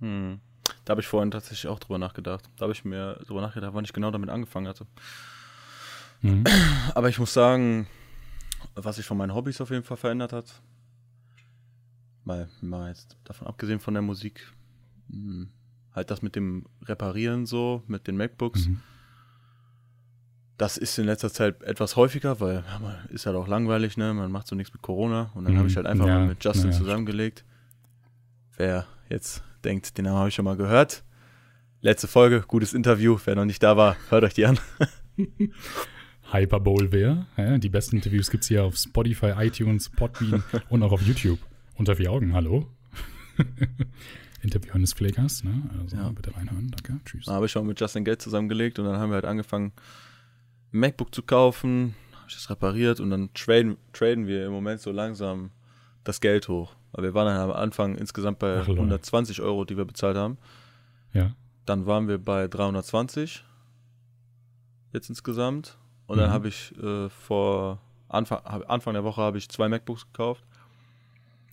[0.00, 0.40] Hm.
[0.85, 2.49] Da habe ich vorhin tatsächlich auch drüber nachgedacht.
[2.56, 4.87] Da habe ich mir drüber nachgedacht, wann ich genau damit angefangen hatte.
[6.23, 6.45] Mhm.
[6.95, 7.88] Aber ich muss sagen,
[8.75, 10.62] was sich von meinen Hobbys auf jeden Fall verändert hat,
[12.25, 14.52] mal, mal jetzt davon abgesehen von der Musik,
[15.11, 15.50] hm,
[15.92, 18.68] halt das mit dem Reparieren so, mit den MacBooks.
[18.68, 18.80] Mhm.
[20.58, 24.14] Das ist in letzter Zeit etwas häufiger, weil ja, ist halt auch langweilig, ne?
[24.14, 25.30] Man macht so nichts mit Corona.
[25.34, 25.58] Und dann mhm.
[25.58, 27.44] habe ich halt einfach ja, mal mit Justin ja, zusammengelegt.
[28.56, 31.04] Wer jetzt denkt, den Namen habe ich schon mal gehört.
[31.82, 33.18] Letzte Folge, gutes Interview.
[33.25, 34.58] Wer noch nicht da war, hört euch die an.
[36.32, 37.26] Hyperbowl wer?
[37.36, 41.38] Ja, die besten Interviews gibt es hier auf Spotify, iTunes, Podbean und auch auf YouTube.
[41.76, 42.66] Unter vier Augen, hallo.
[44.42, 45.62] Interview eines Pflegers, ne?
[45.80, 46.08] Also ja.
[46.10, 47.00] bitte reinhören, danke.
[47.04, 47.26] Tschüss.
[47.26, 49.72] Da habe ich schon mit Justin Geld zusammengelegt und dann haben wir halt angefangen,
[50.73, 54.92] MacBook zu kaufen, habe ich das repariert und dann traden, traden wir im Moment so
[54.92, 55.50] langsam
[56.04, 56.75] das Geld hoch.
[56.92, 60.38] Weil wir waren dann am Anfang insgesamt bei Ach, 120 Euro, die wir bezahlt haben.
[61.12, 61.35] Ja.
[61.66, 63.45] Dann waren wir bei 320
[64.93, 65.78] jetzt insgesamt.
[66.06, 66.21] Und mhm.
[66.21, 70.45] dann habe ich äh, vor Anfang, Anfang der Woche habe ich zwei MacBooks gekauft.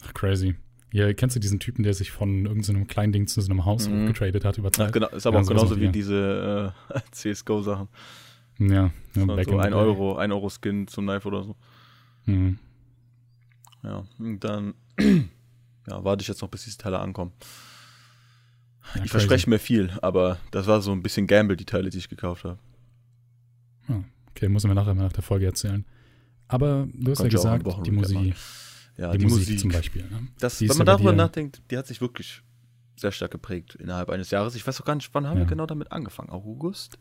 [0.06, 0.56] Ach, crazy.
[0.92, 3.90] Ja, kennst du diesen Typen, der sich von irgendeinem kleinen Ding zu so einem Haus
[3.90, 4.08] mhm.
[4.08, 4.88] getradet hat über Zeit?
[4.88, 7.88] Ja, genau, ist aber ja, auch genauso wie diese äh, CSGO-Sachen.
[8.60, 11.56] Ja, ja so, so ein Euro, ein Euro Skin zum Knife oder so.
[12.26, 12.60] Mhm.
[13.84, 17.34] Ja, und dann ja, warte ich jetzt noch, bis diese Teile ankommen.
[18.96, 21.98] Ja, ich verspreche mir viel, aber das war so ein bisschen Gamble, die Teile, die
[21.98, 22.60] ich gekauft habe.
[23.88, 25.86] Ja, okay, muss mir nachher mal nach der Folge erzählen.
[26.48, 28.36] Aber du hast Kommt ja gesagt, die Musik.
[28.98, 30.04] Ja, die, die Musik, Musik, zum Beispiel.
[30.04, 30.28] Ne?
[30.39, 32.44] Das, wenn man darüber nachdenkt, die hat sich wirklich
[32.96, 34.56] sehr stark geprägt innerhalb eines Jahres.
[34.56, 35.46] Ich weiß auch gar nicht, wann haben ja.
[35.46, 36.30] wir genau damit angefangen?
[36.30, 37.00] August?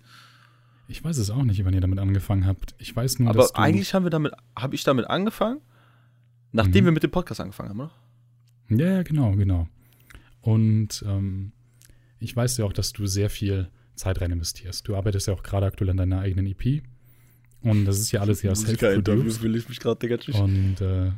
[0.89, 2.75] Ich weiß es auch nicht, wann ihr damit angefangen habt.
[2.79, 5.61] Ich weiß nur, Aber eigentlich haben wir damit, habe ich damit angefangen,
[6.53, 6.89] nachdem mhm.
[6.89, 7.93] wir mit dem Podcast angefangen haben, oder?
[8.69, 9.69] Ja, ja, genau, genau.
[10.41, 11.53] Und ähm,
[12.19, 14.87] ich weiß ja auch, dass du sehr viel Zeit rein investierst.
[14.89, 16.83] Du arbeitest ja auch gerade aktuell an deiner eigenen EP.
[17.63, 19.43] Und das ist ja alles ja self-produced.
[19.43, 20.19] will ich mich gerade, Digga.
[20.41, 21.13] Und äh,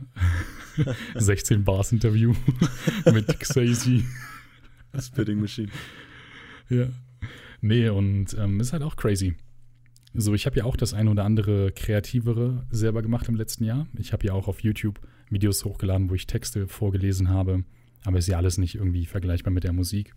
[1.14, 2.35] 16 Bars Interview
[3.12, 4.05] mit Xazy.
[4.98, 5.70] Spitting Machine.
[6.68, 6.87] Ja.
[7.61, 9.35] Nee, und ähm, ist halt auch crazy.
[10.14, 13.87] So, ich habe ja auch das ein oder andere Kreativere selber gemacht im letzten Jahr.
[13.98, 17.64] Ich habe ja auch auf YouTube Videos hochgeladen, wo ich Texte vorgelesen habe.
[18.05, 20.14] Aber ist ja alles nicht irgendwie vergleichbar mit der Musik.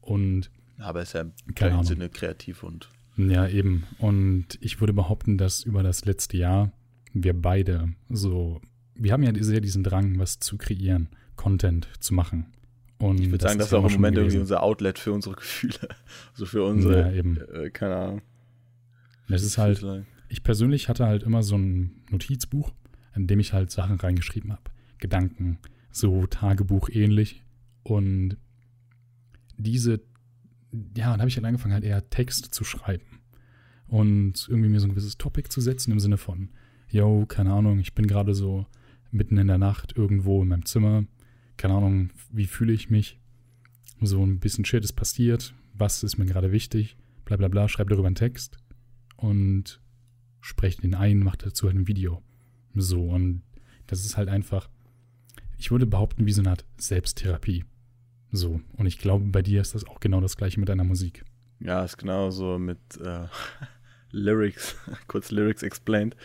[0.00, 0.50] Und.
[0.78, 3.84] Aber ist ja im keinem Sinne kreativ und ja, eben.
[3.98, 6.72] Und ich würde behaupten, dass über das letzte Jahr
[7.12, 8.60] wir beide so,
[8.94, 12.46] wir haben ja sehr diesen Drang, was zu kreieren, Content zu machen.
[12.98, 15.88] Und ich würde sagen, das ist auch im Moment irgendwie unser Outlet für unsere Gefühle.
[16.32, 17.36] Also für unsere, ja, eben.
[17.52, 18.22] Äh, keine Ahnung.
[19.32, 19.84] Das ist halt,
[20.28, 22.72] ich persönlich hatte halt immer so ein Notizbuch,
[23.14, 24.70] in dem ich halt Sachen reingeschrieben habe.
[24.98, 25.58] Gedanken,
[25.90, 27.42] so Tagebuch ähnlich.
[27.82, 28.36] Und
[29.56, 30.00] diese
[30.96, 33.20] ja, dann habe ich halt angefangen, halt eher Text zu schreiben.
[33.86, 36.48] Und irgendwie mir so ein gewisses Topic zu setzen im Sinne von,
[36.88, 38.66] yo, keine Ahnung, ich bin gerade so
[39.10, 41.04] mitten in der Nacht irgendwo in meinem Zimmer.
[41.58, 43.20] Keine Ahnung, wie fühle ich mich?
[44.00, 45.54] So ein bisschen Shit ist passiert.
[45.74, 46.96] Was ist mir gerade wichtig?
[47.24, 48.58] Bla bla bla, schreibe darüber einen Text
[49.22, 49.80] und
[50.40, 52.22] spreche den ein, mache dazu halt ein Video.
[52.74, 53.42] So, und
[53.86, 54.68] das ist halt einfach,
[55.56, 57.64] ich würde behaupten, wie so eine Art Selbsttherapie.
[58.32, 61.24] So, und ich glaube, bei dir ist das auch genau das gleiche mit deiner Musik.
[61.60, 63.26] Ja, ist genau so mit äh,
[64.10, 66.16] Lyrics, kurz Lyrics explained.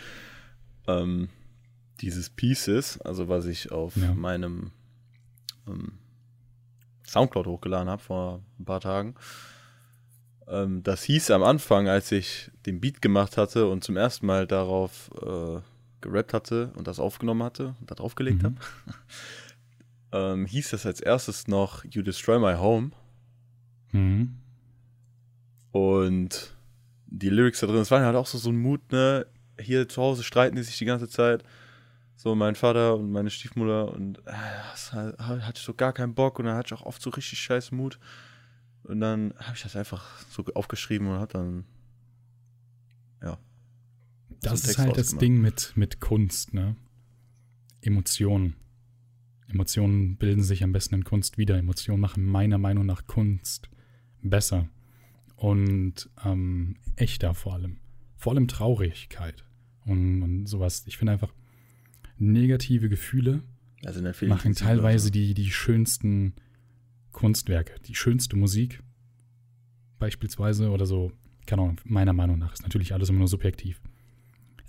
[0.88, 1.30] Ähm,
[2.02, 4.14] dieses Pieces, also was ich auf ja.
[4.14, 4.72] meinem
[5.68, 6.00] ähm,
[7.06, 9.16] Soundcloud hochgeladen habe vor ein paar Tagen,
[10.48, 14.48] ähm, das hieß am Anfang, als ich den Beat gemacht hatte und zum ersten Mal
[14.48, 15.60] darauf äh,
[16.02, 18.46] gerappt hatte und das aufgenommen hatte und da draufgelegt mhm.
[18.46, 18.56] habe,
[20.34, 22.92] ähm, hieß das als erstes noch You Destroy My Home.
[23.92, 24.36] Mhm.
[25.72, 26.54] Und
[27.08, 29.26] die Lyrics da drin, das war halt auch so, so ein Mut, ne?
[29.60, 31.44] Hier zu Hause streiten die sich die ganze Zeit.
[32.16, 34.34] So mein Vater und meine Stiefmutter und äh,
[34.72, 37.40] das hatte ich so gar keinen Bock und dann hatte ich auch oft so richtig
[37.40, 38.00] scheiß Mut.
[38.88, 41.66] Und dann habe ich das einfach so aufgeschrieben und hat dann
[43.22, 43.38] ja.
[44.42, 46.76] Das ist halt das Ding mit, mit Kunst, ne?
[47.82, 48.56] Emotionen.
[49.48, 51.58] Emotionen bilden sich am besten in Kunst wieder.
[51.58, 53.70] Emotionen machen meiner Meinung nach Kunst
[54.22, 54.68] besser
[55.36, 57.80] und ähm, echter vor allem.
[58.16, 59.46] Vor allem Traurigkeit
[59.86, 60.84] und, und sowas.
[60.88, 61.34] Ich finde einfach,
[62.18, 63.44] negative Gefühle
[63.86, 66.34] also machen teilweise die, die schönsten
[67.18, 68.84] Kunstwerke, die schönste Musik
[69.98, 71.12] beispielsweise oder so.
[71.48, 73.82] Keine Ahnung, meiner Meinung nach ist natürlich alles immer nur subjektiv.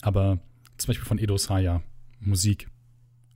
[0.00, 0.40] Aber
[0.78, 1.82] zum Beispiel von Edo Saya,
[2.20, 2.70] Musik,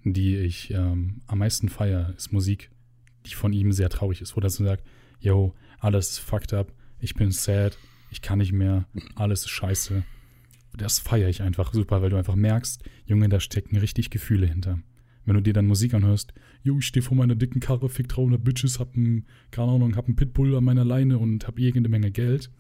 [0.03, 2.71] die ich ähm, am meisten feiere, ist Musik,
[3.27, 4.83] die von ihm sehr traurig ist, wo er so sagt,
[5.21, 7.77] yo, alles ist fucked up, ich bin sad,
[8.11, 10.05] ich kann nicht mehr, alles ist scheiße.
[10.73, 14.79] Das feiere ich einfach super, weil du einfach merkst, Junge, da stecken richtig Gefühle hinter.
[15.25, 16.33] Wenn du dir dann Musik anhörst,
[16.63, 20.09] jo, ich stehe vor meiner dicken Karre, fick 300 Bitches, hab ein, keine Ahnung, hab
[20.09, 22.51] ein Pitbull an meiner Leine und hab irgendeine Menge Geld.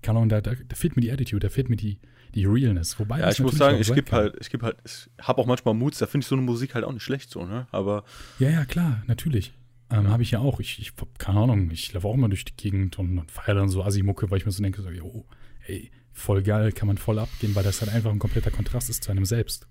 [0.00, 1.98] Keine Ahnung, da, da, da fehlt mir die Attitude, da fehlt mir die,
[2.34, 2.98] die Realness.
[2.98, 5.74] Wobei ja, ich muss sagen, ich gebe halt, ich gebe halt, ich habe auch manchmal
[5.74, 7.66] Moods, da finde ich so eine Musik halt auch nicht schlecht so, ne?
[7.70, 8.04] Aber.
[8.38, 9.52] Ja, ja, klar, natürlich.
[9.90, 10.10] Ähm, ja.
[10.10, 10.58] Habe ich ja auch.
[10.58, 13.68] Ich, ich keine Ahnung, ich laufe auch immer durch die Gegend und, und feiere dann
[13.68, 15.26] so Asimucke, weil ich mir so denke, so, jo,
[15.66, 19.04] ey, voll geil, kann man voll abgehen, weil das halt einfach ein kompletter Kontrast ist
[19.04, 19.66] zu einem selbst.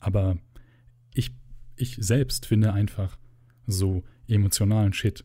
[0.00, 0.36] Aber
[1.14, 1.32] ich,
[1.76, 3.18] ich selbst finde einfach
[3.66, 5.24] so emotionalen Shit,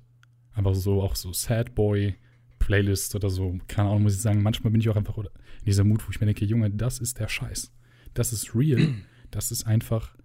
[0.54, 2.16] einfach so auch so Sad Boy
[2.60, 5.30] Playlist oder so, keine Ahnung, muss ich sagen, manchmal bin ich auch einfach in
[5.66, 7.72] dieser Mut, wo ich mir denke, Junge, das ist der Scheiß.
[8.14, 8.96] Das ist real.
[9.30, 10.16] Das ist einfach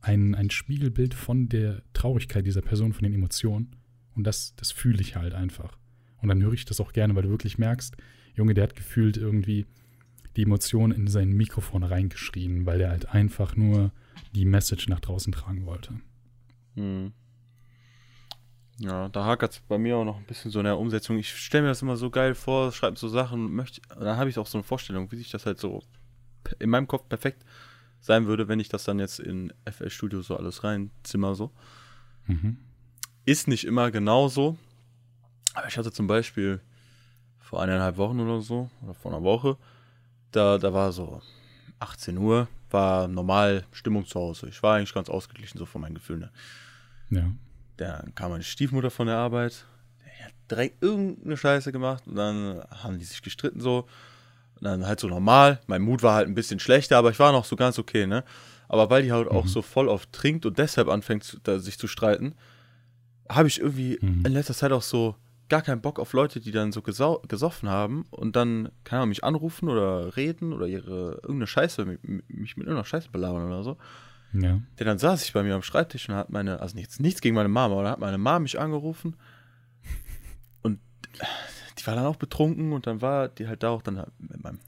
[0.00, 3.76] ein, ein Spiegelbild von der Traurigkeit dieser Person, von den Emotionen.
[4.14, 5.76] Und das, das fühle ich halt einfach.
[6.22, 7.98] Und dann höre ich das auch gerne, weil du wirklich merkst,
[8.34, 9.66] Junge, der hat gefühlt irgendwie
[10.36, 13.92] die Emotionen in sein Mikrofon reingeschrien, weil der halt einfach nur
[14.36, 15.94] die Message nach draußen tragen wollte.
[16.74, 17.12] Hm.
[18.78, 21.18] Ja, da hakert es bei mir auch noch ein bisschen so in der Umsetzung.
[21.18, 24.38] Ich stelle mir das immer so geil vor, schreibe so Sachen, möchte, dann habe ich
[24.38, 25.82] auch so eine Vorstellung, wie sich das halt so
[26.58, 27.44] in meinem Kopf perfekt
[28.00, 31.50] sein würde, wenn ich das dann jetzt in FL Studio so alles reinzimmer so.
[32.26, 32.58] Mhm.
[33.24, 34.58] Ist nicht immer genauso.
[35.54, 36.60] Aber ich hatte zum Beispiel
[37.38, 39.56] vor eineinhalb Wochen oder so, oder vor einer Woche,
[40.32, 41.22] da, da war so
[41.78, 44.48] 18 Uhr, war normal Stimmung zu Hause.
[44.48, 46.30] Ich war eigentlich ganz ausgeglichen, so von meinen Gefühlen.
[47.08, 47.18] Ne?
[47.18, 47.32] Ja.
[47.76, 49.64] Dann kam meine Stiefmutter von der Arbeit,
[50.04, 53.86] die hat direkt irgendeine Scheiße gemacht und dann haben die sich gestritten so.
[54.56, 55.60] Und dann halt so normal.
[55.66, 58.24] Mein Mut war halt ein bisschen schlechter, aber ich war noch so ganz okay, ne?
[58.68, 59.36] Aber weil die halt mhm.
[59.36, 62.34] auch so voll oft trinkt und deshalb anfängt, sich zu streiten,
[63.28, 64.24] habe ich irgendwie mhm.
[64.24, 65.14] in letzter Zeit auch so
[65.48, 69.24] gar keinen Bock auf Leute, die dann so gesoffen haben und dann, keine Ahnung, mich
[69.24, 73.76] anrufen oder reden oder ihre irgendeine Scheiße, mich, mich mit irgendeiner Scheiße belabern oder so.
[74.32, 74.60] Ja.
[74.78, 77.36] Denn dann saß ich bei mir am Schreibtisch und hat meine, also nichts, nichts gegen
[77.36, 79.16] meine Mama, aber hat meine Mama mich angerufen
[80.62, 80.80] und
[81.78, 84.58] die war dann auch betrunken und dann war die halt da auch dann mit meinem,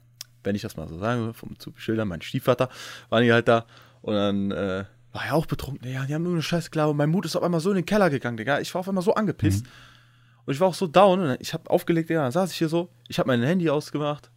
[0.43, 2.69] wenn ich das mal so sagen vom zu beschildern, mein Stiefvater,
[3.09, 3.65] waren die halt da
[4.01, 5.91] und dann äh, war er auch betrunken.
[5.91, 7.75] Ja, die haben nur eine Scheiße klar und mein Mut ist auf einmal so in
[7.75, 8.59] den Keller gegangen, Digga.
[8.59, 9.65] Ich war auf einmal so angepisst.
[9.65, 9.69] Mhm.
[10.49, 12.69] Und ich war auch so down und ich habe aufgelegt, ja, dann saß ich hier
[12.69, 14.31] so, ich habe mein Handy ausgemacht,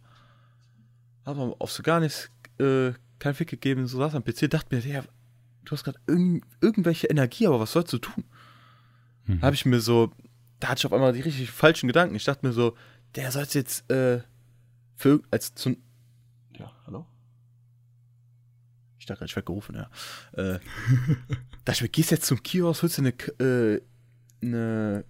[1.25, 4.81] habe auf so gar nichts, äh, kein Fick gegeben, so saß am PC, dachte mir,
[4.85, 5.03] ja,
[5.65, 8.25] du hast gerade irgend, irgendwelche Energie, aber was sollst du tun?
[9.25, 9.39] Mhm.
[9.39, 10.11] Da habe ich mir so,
[10.59, 12.13] da hatte ich auf einmal die richtig falschen Gedanken.
[12.13, 12.77] Ich dachte mir so,
[13.15, 14.21] der soll jetzt äh,
[14.95, 15.77] für als zum
[16.59, 17.07] ja, hallo?
[18.99, 19.89] Ich dachte gerade, ich werde gerufen, ja.
[20.33, 20.59] Äh,
[21.65, 23.81] dachte ich mir, gehst jetzt zum Kiosk, holst du eine, äh,
[24.43, 25.05] eine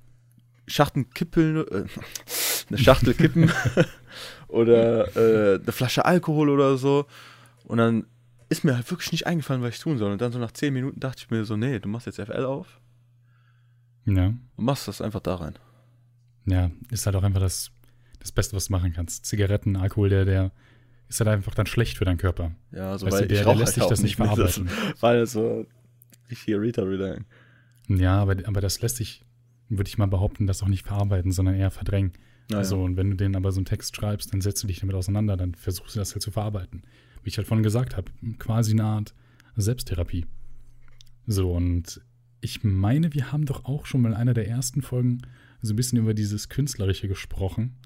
[0.67, 1.85] Schachtel Kippeln, äh,
[2.69, 3.51] eine Schachtel Kippen
[4.47, 7.05] oder äh, eine Flasche Alkohol oder so.
[7.65, 8.05] Und dann
[8.49, 10.11] ist mir halt wirklich nicht eingefallen, was ich tun soll.
[10.11, 12.45] Und dann so nach zehn Minuten dachte ich mir so, nee, du machst jetzt FL
[12.45, 12.79] auf.
[14.05, 14.27] Ja.
[14.27, 15.57] Und machst das einfach da rein.
[16.45, 17.71] Ja, ist halt auch einfach das,
[18.19, 19.25] das Beste, was du machen kannst.
[19.25, 20.51] Zigaretten, Alkohol, der, der
[21.07, 22.51] ist halt einfach dann schlecht für deinen Körper.
[22.71, 24.69] Ja, so weißt weil du, der, ich der lässt sich halt das nicht verarbeiten.
[24.99, 25.65] weil so
[26.29, 27.23] richtige Retard
[27.87, 29.23] Ja, aber, aber das lässt sich
[29.69, 32.13] würde ich mal behaupten, das auch nicht verarbeiten, sondern eher verdrängen.
[32.51, 34.79] Ah, also, und wenn du den aber so einen Text schreibst, dann setzt du dich
[34.79, 36.83] damit auseinander, dann versuchst du das halt zu verarbeiten.
[37.23, 39.13] Wie ich halt vorhin gesagt habe, quasi eine Art
[39.55, 40.25] Selbsttherapie.
[41.25, 42.01] So, und
[42.41, 45.21] ich meine, wir haben doch auch schon mal in einer der ersten Folgen
[45.61, 47.77] so ein bisschen über dieses Künstlerische gesprochen.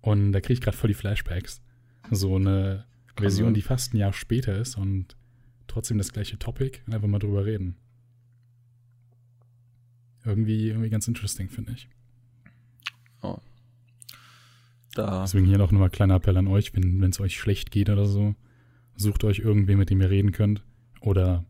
[0.00, 1.60] Und da kriege ich gerade voll die Flashbacks.
[2.10, 2.84] So eine
[3.16, 5.16] Version, die fast ein Jahr später ist und
[5.66, 6.78] trotzdem das gleiche Topic.
[6.90, 7.76] Einfach mal drüber reden.
[10.24, 11.88] Irgendwie, irgendwie ganz interesting, finde ich.
[13.22, 13.38] Oh.
[14.94, 15.22] Da.
[15.22, 18.06] Deswegen hier noch nochmal ein kleiner Appell an euch, wenn es euch schlecht geht oder
[18.06, 18.34] so,
[18.96, 20.62] sucht euch irgendwen, mit dem ihr reden könnt.
[21.00, 21.44] Oder,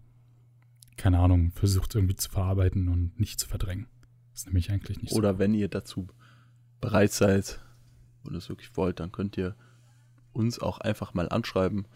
[0.96, 3.86] keine Ahnung, versucht irgendwie zu verarbeiten und nicht zu verdrängen.
[4.32, 5.34] Das ist nämlich eigentlich nicht oder so.
[5.34, 6.06] Oder wenn ihr dazu
[6.80, 7.60] bereit seid
[8.24, 9.56] und es wirklich wollt, dann könnt ihr
[10.32, 11.86] uns auch einfach mal anschreiben.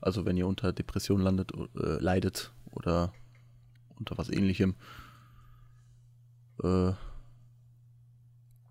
[0.00, 3.12] Also wenn ihr unter Depression landet, äh, leidet oder
[3.96, 4.74] unter was ähnlichem.
[6.62, 6.92] Äh,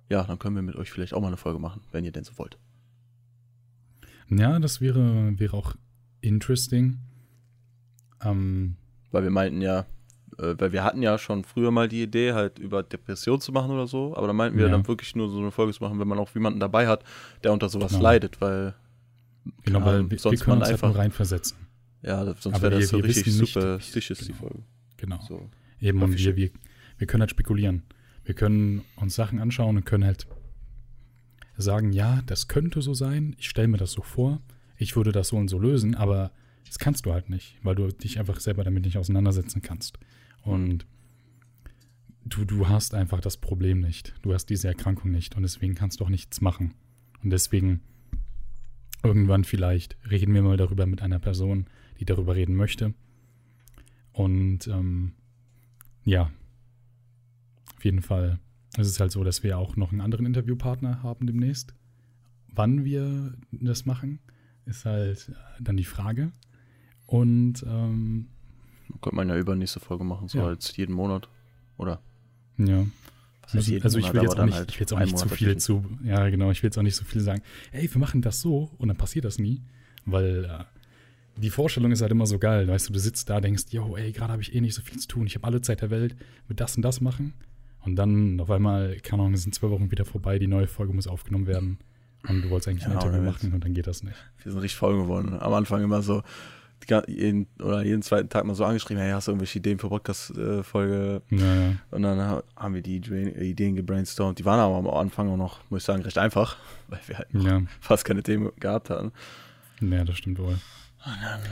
[0.10, 2.24] ja, dann können wir mit euch vielleicht auch mal eine Folge machen, wenn ihr denn
[2.24, 2.58] so wollt.
[4.30, 5.76] Ja, das wäre, wäre auch
[6.22, 7.00] interesting.
[8.24, 8.76] Ähm,
[9.12, 9.86] weil wir meinten ja,
[10.38, 13.72] äh, weil wir hatten ja schon früher mal die Idee, halt über Depression zu machen
[13.72, 14.72] oder so, aber da meinten wir ja.
[14.72, 17.04] dann wirklich nur so eine Folge zu machen, wenn man auch jemanden dabei hat,
[17.44, 18.04] der unter sowas genau.
[18.04, 18.76] leidet, weil
[19.64, 21.58] Genau, weil wir, sonst wir können man uns einfach halt reinversetzen.
[22.04, 24.32] Ja, sonst wäre das so richtig super superstitious, genau.
[24.32, 24.64] die Folge.
[24.98, 25.20] Genau.
[25.28, 25.50] So.
[25.80, 26.52] Eben, und wir, wir,
[27.02, 27.82] wir können halt spekulieren.
[28.26, 30.28] Wir können uns Sachen anschauen und können halt
[31.58, 34.40] sagen, ja, das könnte so sein, ich stelle mir das so vor,
[34.78, 36.32] ich würde das so und so lösen, aber
[36.68, 39.98] das kannst du halt nicht, weil du dich einfach selber damit nicht auseinandersetzen kannst.
[40.44, 40.86] Und
[42.24, 44.14] du, du hast einfach das Problem nicht.
[44.22, 46.76] Du hast diese Erkrankung nicht und deswegen kannst du auch nichts machen.
[47.24, 47.82] Und deswegen
[49.02, 51.66] irgendwann vielleicht reden wir mal darüber mit einer Person,
[52.00, 52.94] die darüber reden möchte.
[54.14, 55.14] Und ähm,
[56.06, 56.30] ja,
[57.82, 58.40] auf jeden Fall
[58.78, 61.74] es ist halt so, dass wir auch noch einen anderen Interviewpartner haben demnächst.
[62.54, 64.20] Wann wir das machen,
[64.66, 66.32] ist halt dann die Frage.
[67.08, 68.28] Und ähm,
[69.02, 70.46] könnte man ja übernächste Folge machen, so ja.
[70.46, 71.28] als jeden Monat,
[71.78, 72.02] oder?
[72.58, 72.86] Ja.
[73.52, 75.58] Also, also ich will jetzt auch nicht, halt ich will jetzt auch nicht zu viel
[75.58, 77.42] zu, ja genau, ich will jetzt auch nicht so viel sagen,
[77.74, 79.62] ey, wir machen das so und dann passiert das nie,
[80.06, 80.64] weil äh,
[81.42, 84.14] die Vorstellung ist halt immer so geil, weißt du, du sitzt da, denkst, yo, ey,
[84.14, 86.16] gerade habe ich eh nicht so viel zu tun, ich habe alle Zeit der Welt,
[86.48, 87.34] mit das und das machen
[87.84, 91.08] und dann auf einmal, keine Ahnung, sind zwei Wochen wieder vorbei, die neue Folge muss
[91.08, 91.80] aufgenommen werden
[92.28, 94.18] und du wolltest eigentlich ein Interview machen und dann geht das nicht.
[94.44, 95.38] Wir sind richtig voll geworden.
[95.40, 96.24] Am Anfang immer so,
[97.08, 101.22] jeden, oder jeden zweiten Tag mal so angeschrieben, hey, hast du irgendwelche Ideen für Podcast-Folge?
[101.30, 101.76] Ja, ja.
[101.92, 104.40] Und dann haben wir die Ideen gebrainstormt.
[104.40, 107.28] Die waren aber am Anfang auch noch, muss ich sagen, recht einfach, weil wir halt
[107.34, 107.62] ja.
[107.80, 109.12] fast keine Themen gehabt hatten.
[109.80, 110.60] Ja, das stimmt wohl.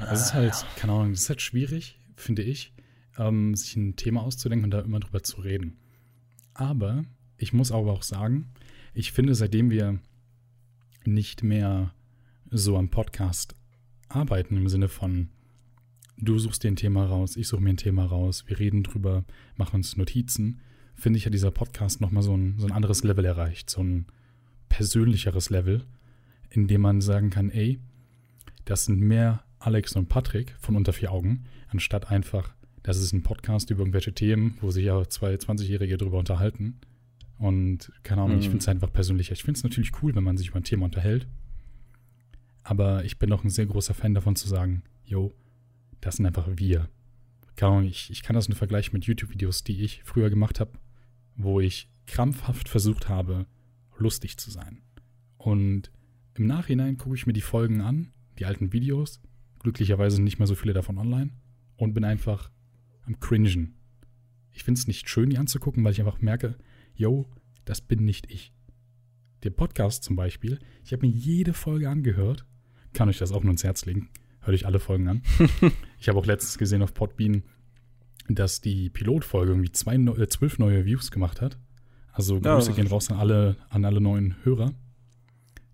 [0.01, 2.73] Das ist halt, keine Ahnung, das ist halt schwierig, finde ich,
[3.17, 5.77] ähm, sich ein Thema auszudenken und da immer drüber zu reden.
[6.59, 7.05] Aber
[7.37, 8.49] ich muss aber auch sagen,
[8.93, 9.97] ich finde, seitdem wir
[11.05, 11.93] nicht mehr
[12.51, 13.55] so am Podcast
[14.09, 15.29] arbeiten im Sinne von,
[16.17, 19.23] du suchst dir ein Thema raus, ich suche mir ein Thema raus, wir reden drüber,
[19.55, 20.59] machen uns Notizen,
[20.95, 24.07] finde ich, hat dieser Podcast nochmal so ein, so ein anderes Level erreicht, so ein
[24.67, 25.85] persönlicheres Level,
[26.49, 27.79] in dem man sagen kann, ey,
[28.65, 33.23] das sind mehr Alex und Patrick von unter vier Augen, anstatt einfach, das ist ein
[33.23, 36.79] Podcast über irgendwelche Themen, wo sich ja zwei 20-Jährige drüber unterhalten.
[37.37, 38.41] Und keine Ahnung, mhm.
[38.41, 39.33] ich finde es einfach persönlicher.
[39.33, 41.27] Ich finde es natürlich cool, wenn man sich über ein Thema unterhält.
[42.63, 45.33] Aber ich bin auch ein sehr großer Fan davon zu sagen, yo,
[46.01, 46.89] das sind einfach wir.
[47.55, 50.71] Keine Ahnung, ich, ich kann das nur vergleichen mit YouTube-Videos, die ich früher gemacht habe,
[51.35, 53.45] wo ich krampfhaft versucht habe,
[53.97, 54.81] lustig zu sein.
[55.37, 55.91] Und
[56.35, 59.21] im Nachhinein gucke ich mir die Folgen an, die alten Videos,
[59.59, 61.31] glücklicherweise nicht mehr so viele davon online,
[61.75, 62.51] und bin einfach
[63.05, 63.75] am Cringen.
[64.51, 66.55] Ich finde es nicht schön, die anzugucken, weil ich einfach merke,
[66.95, 67.29] yo,
[67.65, 68.53] das bin nicht ich.
[69.43, 72.45] Der Podcast zum Beispiel, ich habe mir jede Folge angehört
[72.93, 74.09] kann euch das auch nur ins Herz legen.
[74.41, 75.21] Hört euch alle Folgen an.
[75.99, 77.43] ich habe auch letztens gesehen auf Podbean,
[78.27, 81.59] dass die Pilotfolge irgendwie zwei, äh, zwölf neue Views gemacht hat.
[82.11, 84.73] Also Grüße ja, gehen raus an alle, an alle neuen Hörer.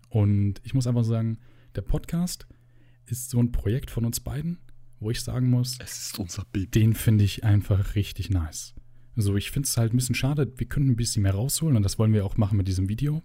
[0.08, 1.38] Und ich muss einfach sagen,
[1.74, 2.46] der Podcast
[3.06, 4.58] ist so ein Projekt von uns beiden,
[5.00, 6.66] wo ich sagen muss, es ist unser Baby.
[6.68, 8.74] Den finde ich einfach richtig nice.
[9.16, 11.82] Also ich finde es halt ein bisschen schade, wir könnten ein bisschen mehr rausholen und
[11.82, 13.22] das wollen wir auch machen mit diesem Video,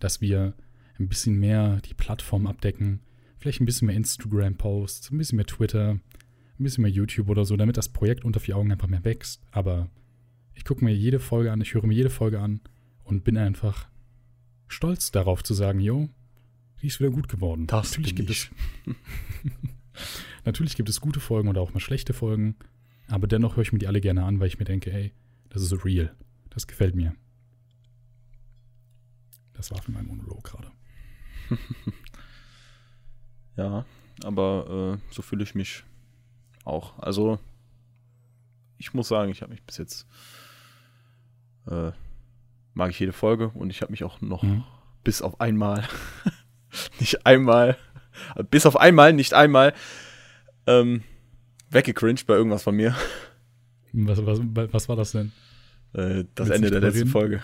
[0.00, 0.54] dass wir
[0.98, 3.00] ein bisschen mehr die Plattform abdecken.
[3.38, 6.00] Vielleicht ein bisschen mehr Instagram-Posts, ein bisschen mehr Twitter, ein
[6.58, 9.42] bisschen mehr YouTube oder so, damit das Projekt unter vier Augen einfach mehr wächst.
[9.50, 9.88] Aber
[10.54, 12.60] ich gucke mir jede Folge an, ich höre mir jede Folge an
[13.04, 13.88] und bin einfach
[14.68, 16.08] stolz darauf zu sagen, yo,
[16.80, 17.66] die ist wieder gut geworden.
[17.66, 18.50] Das Natürlich gibt ich.
[18.86, 18.94] es.
[20.44, 22.56] Natürlich gibt es gute Folgen oder auch mal schlechte Folgen,
[23.08, 25.12] aber dennoch höre ich mir die alle gerne an, weil ich mir denke, hey,
[25.48, 26.14] das ist real.
[26.50, 27.14] Das gefällt mir.
[29.54, 30.70] Das war für mein Monolog gerade.
[33.56, 33.84] ja,
[34.22, 35.84] aber äh, so fühle ich mich
[36.64, 36.98] auch.
[36.98, 37.38] Also,
[38.78, 40.06] ich muss sagen, ich habe mich bis jetzt
[41.66, 41.92] äh,
[42.74, 44.64] mag ich jede Folge und ich habe mich auch noch mhm.
[45.02, 45.88] bis auf einmal,
[47.00, 47.76] nicht einmal,
[48.50, 49.72] bis auf einmal, nicht einmal
[50.66, 51.02] ähm,
[51.70, 52.94] weggecringed bei irgendwas von mir.
[53.92, 55.32] Was, was, was war das denn?
[55.92, 57.10] Äh, das Ende der letzten reden?
[57.10, 57.40] Folge.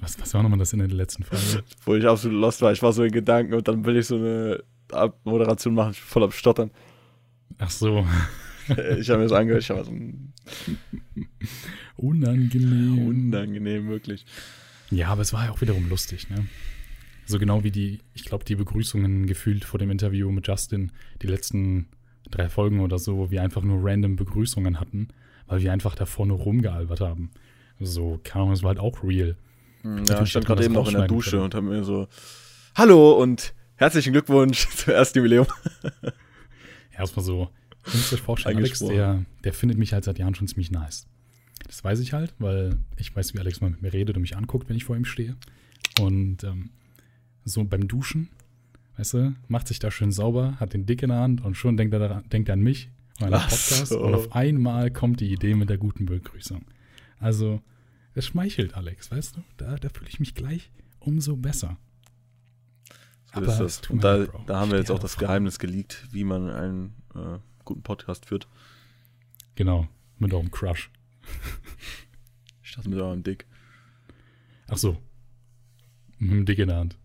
[0.00, 1.64] Was, was war nochmal das Ende der letzten Folge?
[1.84, 2.72] Wo ich absolut lost war.
[2.72, 4.62] Ich war so in Gedanken und dann will ich so eine
[5.24, 6.70] Moderation machen, ich bin voll am Stottern.
[7.58, 8.06] Ach so.
[8.98, 9.92] ich habe mir das angehört, ich habe so
[11.96, 13.06] Unangenehm.
[13.06, 14.26] Unangenehm, wirklich.
[14.90, 16.46] Ja, aber es war ja auch wiederum lustig, ne?
[17.24, 21.26] So genau wie die, ich glaube, die Begrüßungen gefühlt vor dem Interview mit Justin, die
[21.26, 21.88] letzten
[22.30, 25.08] drei Folgen oder so, wo wir einfach nur random Begrüßungen hatten,
[25.46, 27.30] weil wir einfach davor nur rumgealbert haben.
[27.80, 29.36] So, keine Ahnung, das war halt auch real.
[29.82, 31.42] Hm, ja, ich stand gerade eben noch in der Dusche können.
[31.42, 32.08] und habe mir so,
[32.74, 35.46] hallo und herzlichen Glückwunsch zum ersten Jubiläum.
[36.96, 37.50] Erstmal so,
[37.86, 41.06] ich muss euch vorstellen, Alex, der, der findet mich halt seit Jahren schon ziemlich nice.
[41.66, 44.36] Das weiß ich halt, weil ich weiß, wie Alex mal mit mir redet und mich
[44.36, 45.36] anguckt, wenn ich vor ihm stehe.
[46.00, 46.70] Und ähm,
[47.44, 48.30] so beim Duschen,
[48.96, 51.76] weißt du, macht sich da schön sauber, hat den Dick in der Hand und schon
[51.76, 53.86] denkt er, daran, denkt er an mich den Podcast.
[53.88, 54.00] So.
[54.00, 56.64] Und auf einmal kommt die Idee mit der guten Begrüßung.
[57.18, 57.62] Also,
[58.14, 59.44] es schmeichelt Alex, weißt du?
[59.56, 61.78] Da, da fühle ich mich gleich umso besser.
[63.26, 63.90] So Aber ist das.
[63.90, 67.82] Und da, da haben wir jetzt auch das Geheimnis geleakt, wie man einen äh, guten
[67.82, 68.48] Podcast führt.
[69.54, 70.90] Genau, mit eurem Crush.
[72.62, 73.46] ich dachte mit eurem Dick.
[74.68, 74.96] Ach so.
[76.18, 76.98] Mit dem Dick in der Hand.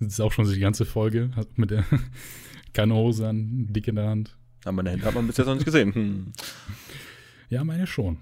[0.00, 1.30] Das ist auch schon so die ganze Folge.
[1.54, 1.84] Mit der
[2.72, 4.36] keine Hose an, Dick in der Hand.
[4.64, 5.94] Aber meine Hände hat man bis jetzt noch nicht gesehen.
[5.94, 6.32] Hm.
[7.48, 8.18] Ja, meine schon.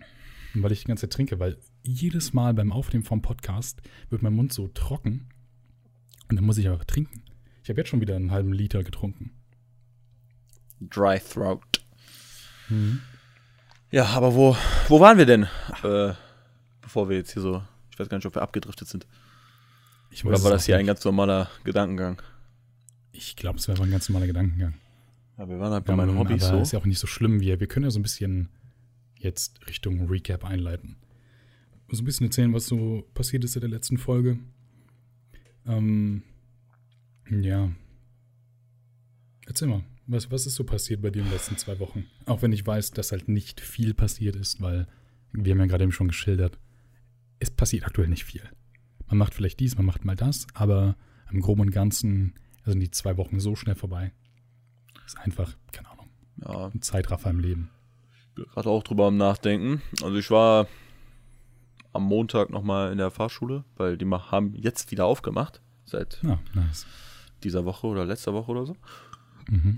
[0.55, 4.35] Weil ich die ganze Zeit trinke, weil jedes Mal beim Aufnehmen vom Podcast wird mein
[4.35, 5.29] Mund so trocken.
[6.29, 7.23] Und dann muss ich aber trinken.
[7.63, 9.33] Ich habe jetzt schon wieder einen halben Liter getrunken.
[10.81, 11.83] Dry Throat.
[12.69, 13.01] Mhm.
[13.91, 14.57] Ja, aber wo,
[14.89, 15.45] wo waren wir denn?
[15.83, 16.15] Äh,
[16.81, 19.07] bevor wir jetzt hier so, ich weiß gar nicht, ob wir abgedriftet sind.
[20.15, 20.85] Ich Oder war das hier nicht.
[20.85, 22.23] ein ganz normaler Gedankengang?
[23.11, 24.75] Ich glaube, es war ein ganz normaler Gedankengang.
[25.37, 26.63] Ja, wir waren halt bei meinen Hobbys aber so.
[26.63, 27.41] ist ja auch nicht so schlimm.
[27.41, 28.49] Wir, wir können ja so ein bisschen
[29.17, 30.99] jetzt Richtung Recap einleiten.
[31.91, 34.39] So ein bisschen erzählen, was so passiert ist in der letzten Folge.
[35.67, 36.23] Ähm,
[37.29, 37.73] ja.
[39.47, 39.83] Erzähl mal.
[40.07, 42.05] Was, was ist so passiert bei dir in den letzten zwei Wochen?
[42.27, 44.87] Auch wenn ich weiß, dass halt nicht viel passiert ist, weil
[45.33, 46.57] wir haben ja gerade eben schon geschildert,
[47.41, 48.43] es passiert aktuell nicht viel.
[49.09, 50.97] Man macht vielleicht dies, man macht mal das, aber
[51.31, 54.13] im Groben und Ganzen sind die zwei Wochen so schnell vorbei.
[54.95, 56.71] Das ist einfach, keine Ahnung, ja.
[56.73, 57.71] ein Zeitraffer im Leben.
[58.17, 59.83] Ich bin gerade auch drüber am Nachdenken.
[60.03, 60.67] Also ich war
[61.93, 65.61] am Montag nochmal in der Fahrschule, weil die haben jetzt wieder aufgemacht.
[65.85, 66.87] Seit ja, nice.
[67.43, 68.77] dieser Woche oder letzter Woche oder so.
[69.49, 69.77] Mhm.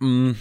[0.00, 0.36] Mm,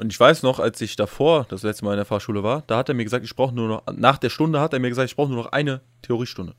[0.00, 2.78] und ich weiß noch, als ich davor das letzte Mal in der Fahrschule war, da
[2.78, 5.08] hat er mir gesagt, ich brauche nur noch, nach der Stunde hat er mir gesagt,
[5.08, 6.54] ich brauche nur noch eine Theoriestunde.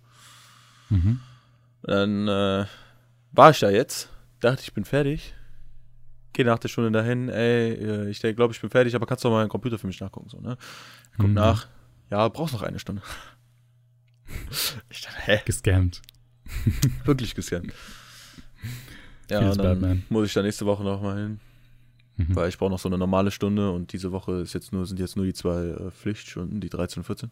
[0.89, 1.19] Mhm.
[1.83, 2.65] Dann äh,
[3.31, 5.33] war ich da jetzt, dachte ich bin fertig,
[6.33, 9.29] gehe nach der Stunde dahin, ey, äh, ich glaube, ich bin fertig, aber kannst du
[9.29, 10.57] mal meinen Computer für mich nachgucken, so, ne?
[11.17, 11.33] Guck mhm.
[11.33, 11.67] nach,
[12.09, 13.01] ja, brauchst noch eine Stunde.
[14.89, 15.41] ich dachte, hä?
[15.45, 16.01] Gescammt.
[17.05, 17.73] Wirklich gescammt.
[19.29, 20.03] Ja, dann Batman.
[20.09, 21.39] muss ich da nächste Woche nochmal hin.
[22.17, 22.35] Mhm.
[22.35, 24.99] Weil ich brauche noch so eine normale Stunde und diese Woche ist jetzt nur, sind
[24.99, 27.31] jetzt nur die zwei äh, Pflichtstunden, die 13 und 14.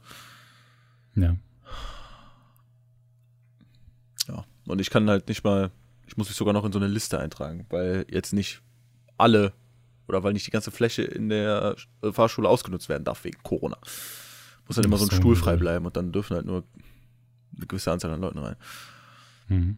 [1.15, 1.35] Ja.
[4.65, 4.71] Ja.
[4.71, 5.71] Und ich kann halt nicht mal,
[6.07, 8.61] ich muss mich sogar noch in so eine Liste eintragen, weil jetzt nicht
[9.17, 9.53] alle
[10.07, 13.77] oder weil nicht die ganze Fläche in der äh, Fahrschule ausgenutzt werden darf wegen Corona.
[14.67, 16.63] Muss halt immer so ein Stuhl frei bleiben und dann dürfen halt nur
[17.55, 18.55] eine gewisse Anzahl an Leuten rein.
[19.47, 19.77] Mhm.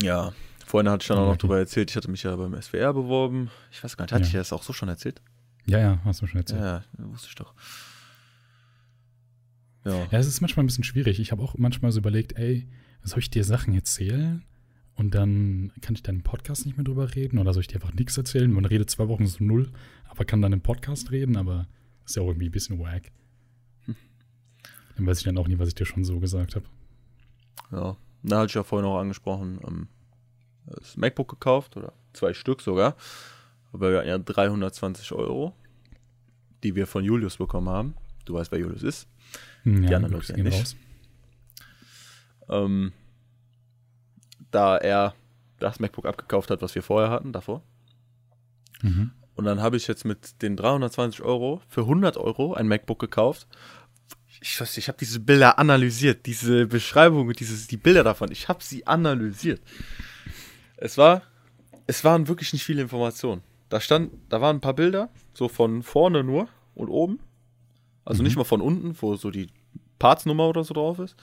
[0.00, 0.32] Ja,
[0.72, 3.50] Vorhin hatte ich dann auch noch drüber erzählt, ich hatte mich ja beim SWR beworben.
[3.70, 4.28] Ich weiß gar nicht, hatte ja.
[4.28, 5.20] ich das auch so schon erzählt?
[5.66, 6.62] Ja, ja, hast du schon erzählt.
[6.62, 7.52] Ja, wusste ich doch.
[9.84, 10.06] Ja.
[10.10, 11.20] ja, es ist manchmal ein bisschen schwierig.
[11.20, 12.66] Ich habe auch manchmal so überlegt, ey,
[13.02, 14.44] soll ich dir Sachen erzählen?
[14.94, 17.94] Und dann kann ich im Podcast nicht mehr drüber reden oder soll ich dir einfach
[17.94, 18.52] nichts erzählen?
[18.52, 19.70] Man redet zwei Wochen so null,
[20.08, 21.66] aber kann dann im Podcast reden, aber
[22.04, 23.10] ist ja auch irgendwie ein bisschen wack.
[23.86, 23.96] Hm.
[24.96, 26.66] Dann weiß ich dann auch nie, was ich dir schon so gesagt habe.
[27.70, 29.88] Ja, da hatte ich ja vorhin auch angesprochen, ähm,
[30.66, 32.96] das MacBook gekauft oder zwei Stück sogar.
[33.72, 35.54] Aber wir hatten ja 320 Euro,
[36.62, 37.94] die wir von Julius bekommen haben.
[38.26, 39.08] Du weißt, wer Julius ist.
[39.62, 40.76] Hm, ja, die anderen Leute nicht.
[42.48, 42.92] Ähm,
[44.52, 45.14] da er
[45.58, 47.62] das MacBook abgekauft hat, was wir vorher hatten, davor.
[48.82, 49.10] Mhm.
[49.34, 53.46] Und dann habe ich jetzt mit den 320 Euro für 100 Euro ein MacBook gekauft.
[54.40, 58.86] Ich, ich habe diese Bilder analysiert, diese Beschreibung, dieses, die Bilder davon, ich habe sie
[58.86, 59.60] analysiert.
[60.76, 61.22] Es war,
[61.86, 63.42] es waren wirklich nicht viele Informationen.
[63.68, 67.20] Da stand, da waren ein paar Bilder, so von vorne nur und oben.
[68.04, 68.26] Also mhm.
[68.26, 69.48] nicht mal von unten, wo so die
[69.98, 71.16] Partsnummer oder so drauf ist.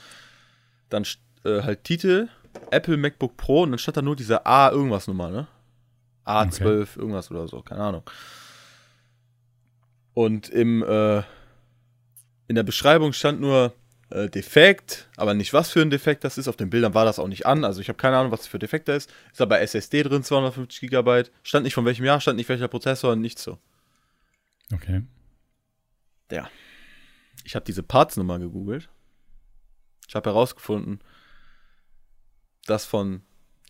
[0.89, 1.05] Dann
[1.43, 2.30] äh, halt Titel,
[2.72, 5.47] Apple MacBook Pro und dann stand da nur diese A irgendwas Nummer, ne?
[6.26, 6.99] A12 okay.
[6.99, 8.03] irgendwas oder so, keine Ahnung.
[10.14, 11.20] Und im, äh,
[12.47, 13.74] in der Beschreibung stand nur
[14.10, 16.47] äh, defekt, aber nicht was für ein Defekt das ist.
[16.47, 17.64] Auf den Bildern war das auch nicht an.
[17.64, 19.12] Also ich habe keine Ahnung, was für Defekt da ist.
[19.32, 21.32] Ist aber SSD drin, 250 Gigabyte.
[21.43, 23.57] Stand nicht von welchem Jahr, stand nicht welcher Prozessor, nichts so.
[24.74, 25.03] Okay.
[26.32, 26.49] Ja.
[27.43, 28.89] Ich habe diese Partsnummer gegoogelt.
[30.07, 31.01] Ich habe herausgefunden,
[32.70, 33.22] dass von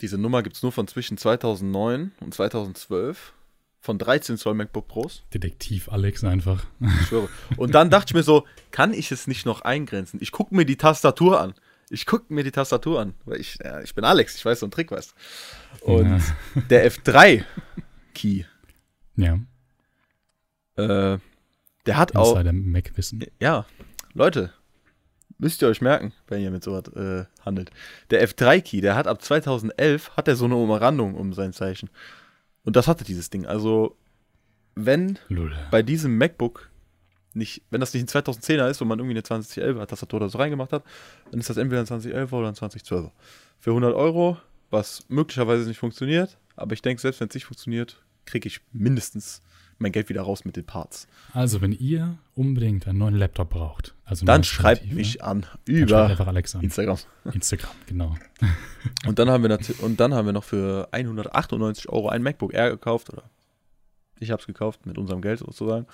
[0.02, 3.34] diese Nummer gibt es nur von zwischen 2009 und 2012
[3.82, 5.24] von 13 Zoll MacBook Pros.
[5.34, 6.66] Detektiv Alex einfach.
[6.82, 7.30] Ich schwöre.
[7.58, 10.20] Und dann dachte ich mir so, kann ich es nicht noch eingrenzen?
[10.22, 11.54] Ich gucke mir die Tastatur an.
[11.90, 14.66] Ich gucke mir die Tastatur an, weil ich, ja, ich bin Alex, ich weiß so
[14.66, 15.16] einen Trick, weißt
[15.82, 16.20] Und ja.
[16.70, 18.44] der F3-Key.
[19.16, 19.40] Ja.
[20.76, 21.18] Äh,
[21.86, 22.36] der hat Insider auch.
[22.36, 23.26] Insider Mac wissen.
[23.40, 23.66] Ja,
[24.14, 24.54] Leute,
[25.40, 27.72] müsst ihr euch merken, wenn ihr mit sowas äh, handelt.
[28.12, 31.90] Der F3-Key, der hat ab 2011 hat er so eine Umrandung um sein Zeichen.
[32.64, 33.46] Und das hatte dieses Ding.
[33.46, 33.98] Also,
[34.76, 35.56] wenn Lull.
[35.72, 36.70] bei diesem MacBook
[37.34, 40.38] nicht, wenn das nicht ein 2010er ist, wo man irgendwie eine 2011er Tastatur oder so
[40.38, 40.84] reingemacht hat,
[41.32, 43.12] dann ist das entweder ein 2011er oder ein 2012er.
[43.60, 44.38] Für 100 Euro,
[44.70, 49.42] was möglicherweise nicht funktioniert, aber ich denke, selbst wenn es nicht funktioniert, kriege ich mindestens
[49.80, 51.08] mein Geld wieder raus mit den Parts.
[51.34, 56.10] Also, wenn ihr unbedingt einen neuen Laptop braucht, also dann schreibt mich an über.
[56.62, 56.98] Instagram.
[57.34, 58.16] Instagram, genau.
[59.08, 62.72] und dann haben wir und dann haben wir noch für 198 Euro ein MacBook Air
[62.72, 63.24] gekauft oder
[64.20, 65.88] ich habe es gekauft mit unserem Geld sozusagen.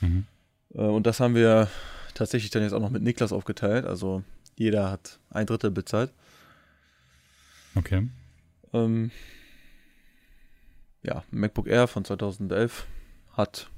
[0.00, 0.26] Mhm.
[0.74, 1.68] Äh, und das haben wir
[2.14, 3.84] tatsächlich dann jetzt auch noch mit Niklas aufgeteilt.
[3.84, 4.22] Also
[4.56, 6.12] jeder hat ein Drittel bezahlt.
[7.74, 8.08] Okay.
[8.72, 9.10] Ähm,
[11.02, 12.86] ja, MacBook Air von 2011
[13.38, 13.70] hat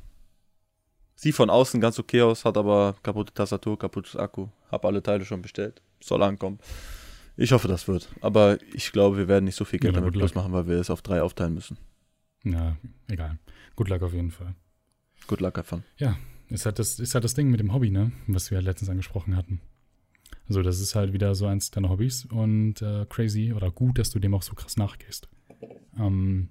[1.20, 4.48] sieht von außen ganz okay aus, hat aber kaputte Tastatur, kaputtes Akku.
[4.70, 5.82] Hab alle Teile schon bestellt.
[6.02, 6.58] Soll ankommen.
[7.36, 8.08] Ich hoffe, das wird.
[8.22, 10.76] Aber ich glaube, wir werden nicht so viel Geld ja, damit bloß machen, weil wir
[10.76, 11.76] es auf drei aufteilen müssen.
[12.42, 12.76] Ja,
[13.08, 13.38] egal.
[13.76, 14.54] Good luck auf jeden Fall.
[15.26, 15.84] Good luck davon.
[15.98, 16.16] Ja,
[16.48, 18.12] ist halt, das, ist halt das Ding mit dem Hobby, ne?
[18.26, 19.60] Was wir halt letztens angesprochen hatten.
[20.48, 24.10] Also, das ist halt wieder so eins deiner Hobbys und äh, crazy oder gut, dass
[24.10, 25.28] du dem auch so krass nachgehst.
[25.98, 26.48] Ähm,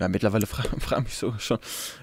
[0.00, 1.58] ja, mittlerweile fragen frag mich sogar schon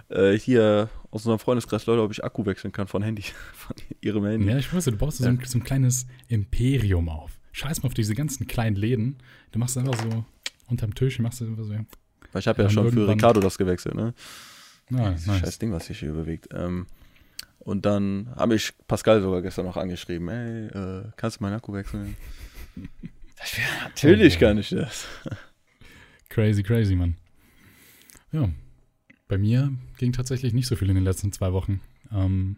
[0.09, 3.23] äh, hier aus unserem Freundeskreis Leute, ob ich Akku wechseln kann von Handy,
[3.53, 4.47] von ihrem Handy.
[4.47, 5.25] Ja, ich weiß, du baust ja.
[5.25, 7.39] so, ein, so ein kleines Imperium auf.
[7.51, 9.17] Scheiß mal auf diese ganzen kleinen Läden.
[9.51, 10.23] Du machst einfach so
[10.67, 11.73] unterm Tisch, machst du einfach so.
[12.31, 14.13] Weil ich habe ja, ja schon für Ricardo das gewechselt, ne?
[14.91, 15.25] Ah, nice.
[15.25, 16.47] Scheiß Ding, was sich hier bewegt.
[16.53, 16.85] Ähm,
[17.59, 21.73] und dann habe ich Pascal sogar gestern noch angeschrieben, ey, äh, kannst du meinen Akku
[21.73, 22.15] wechseln?
[23.83, 25.05] natürlich oh, kann ich das.
[26.29, 27.15] Crazy, crazy, Mann.
[28.31, 28.49] Ja,
[29.27, 31.81] bei mir ging tatsächlich nicht so viel in den letzten zwei Wochen.
[32.11, 32.57] Ähm,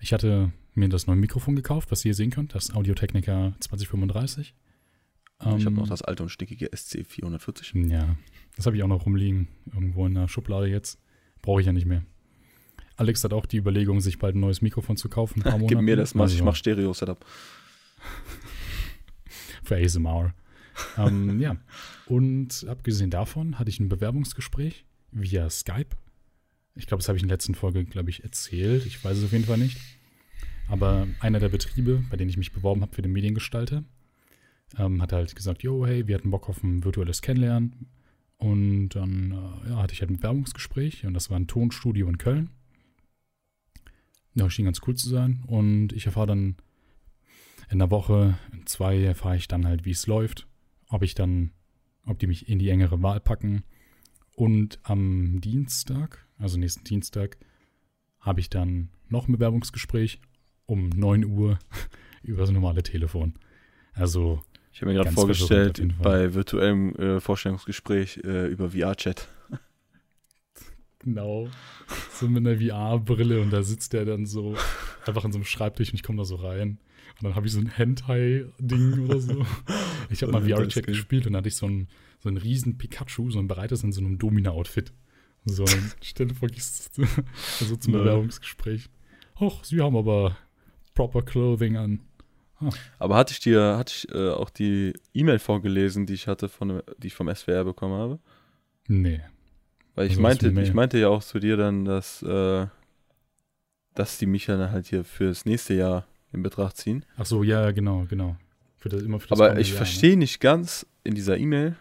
[0.00, 4.54] ich hatte mir das neue Mikrofon gekauft, was ihr hier sehen könnt, das Audio-Technica 2035.
[5.40, 7.88] Ähm, ich habe noch das alte und stickige SC440.
[7.88, 8.16] Ja,
[8.56, 11.00] das habe ich auch noch rumliegen, irgendwo in der Schublade jetzt.
[11.42, 12.04] Brauche ich ja nicht mehr.
[12.96, 15.42] Alex hat auch die Überlegung, sich bald ein neues Mikrofon zu kaufen.
[15.66, 17.24] Gib mir das mal, also, ich mache Stereo-Setup.
[19.64, 20.34] Für ASMR.
[20.98, 21.56] Ähm, ja,
[22.06, 25.96] und abgesehen davon hatte ich ein Bewerbungsgespräch via Skype.
[26.74, 28.84] Ich glaube, das habe ich in der letzten Folge, glaube ich, erzählt.
[28.84, 29.78] Ich weiß es auf jeden Fall nicht.
[30.68, 33.84] Aber einer der Betriebe, bei denen ich mich beworben habe für den Mediengestalter,
[34.78, 37.86] ähm, hat halt gesagt, jo, hey, wir hatten Bock auf ein virtuelles Kennenlernen.
[38.38, 42.18] Und dann äh, ja, hatte ich halt ein Bewerbungsgespräch und das war ein Tonstudio in
[42.18, 42.50] Köln.
[44.34, 45.44] Ja, schien ganz cool zu sein.
[45.46, 46.56] Und ich erfahre dann
[47.70, 50.48] in der Woche, in zwei, erfahre ich dann halt, wie es läuft.
[50.88, 51.52] Ob ich dann,
[52.06, 53.64] ob die mich in die engere Wahl packen
[54.34, 57.38] und am Dienstag, also nächsten Dienstag,
[58.20, 60.20] habe ich dann noch ein Bewerbungsgespräch
[60.66, 61.58] um 9 Uhr
[62.22, 63.34] über das normale Telefon.
[63.92, 64.42] Also.
[64.72, 69.28] Ich habe mir gerade vorgestellt, bei virtuellem äh, Vorstellungsgespräch äh, über VR-Chat.
[71.00, 71.48] Genau.
[72.12, 74.56] So mit einer VR-Brille und da sitzt der dann so
[75.06, 76.78] einfach an so einem Schreibtisch und ich komme da so rein.
[77.20, 79.44] Und dann habe ich so ein Hentai-Ding oder so.
[80.10, 81.88] Ich habe mal VR-Chat gespielt und hatte ich so ein
[82.24, 84.92] so ein riesen Pikachu, so ein breites in so einem Domina-Outfit.
[85.44, 88.88] So, dann stell dir vor, also zum Bewerbungsgespräch.
[89.38, 90.36] Och, sie haben aber
[90.94, 92.00] proper Clothing an.
[92.56, 92.70] Ah.
[92.98, 96.82] Aber hatte ich dir, hatte ich äh, auch die E-Mail vorgelesen, die ich hatte von,
[96.98, 98.18] die ich vom SWR bekommen habe?
[98.88, 99.20] Nee.
[99.94, 102.66] Weil ich also meinte, ich meinte ja auch zu dir dann, dass, äh,
[103.94, 107.04] dass die mich dann halt hier fürs nächste Jahr in Betracht ziehen.
[107.16, 108.36] Ach so, ja, genau, genau.
[108.84, 110.18] Für das, immer für das Aber ich verstehe ne?
[110.18, 111.74] nicht ganz in dieser E-Mail,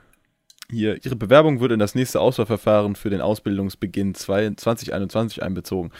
[0.71, 5.91] hier, Ihre Bewerbung wird in das nächste Auswahlverfahren für den Ausbildungsbeginn 2021 einbezogen.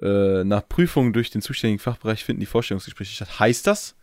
[0.00, 3.38] Äh, nach Prüfung durch den zuständigen Fachbereich finden die Vorstellungsgespräche statt.
[3.38, 3.94] Heißt das,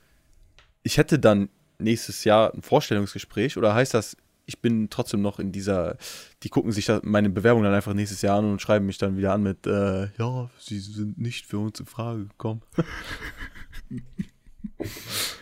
[0.84, 5.52] ich hätte dann nächstes Jahr ein Vorstellungsgespräch oder heißt das, ich bin trotzdem noch in
[5.52, 5.98] dieser,
[6.44, 9.34] die gucken sich meine Bewerbung dann einfach nächstes Jahr an und schreiben mich dann wieder
[9.34, 12.62] an mit, äh, ja, sie sind nicht für uns in Frage gekommen.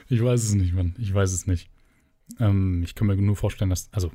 [0.10, 0.96] ich weiß es nicht, Mann.
[0.98, 1.70] Ich weiß es nicht.
[2.40, 4.12] Ähm, ich kann mir nur vorstellen, dass, also,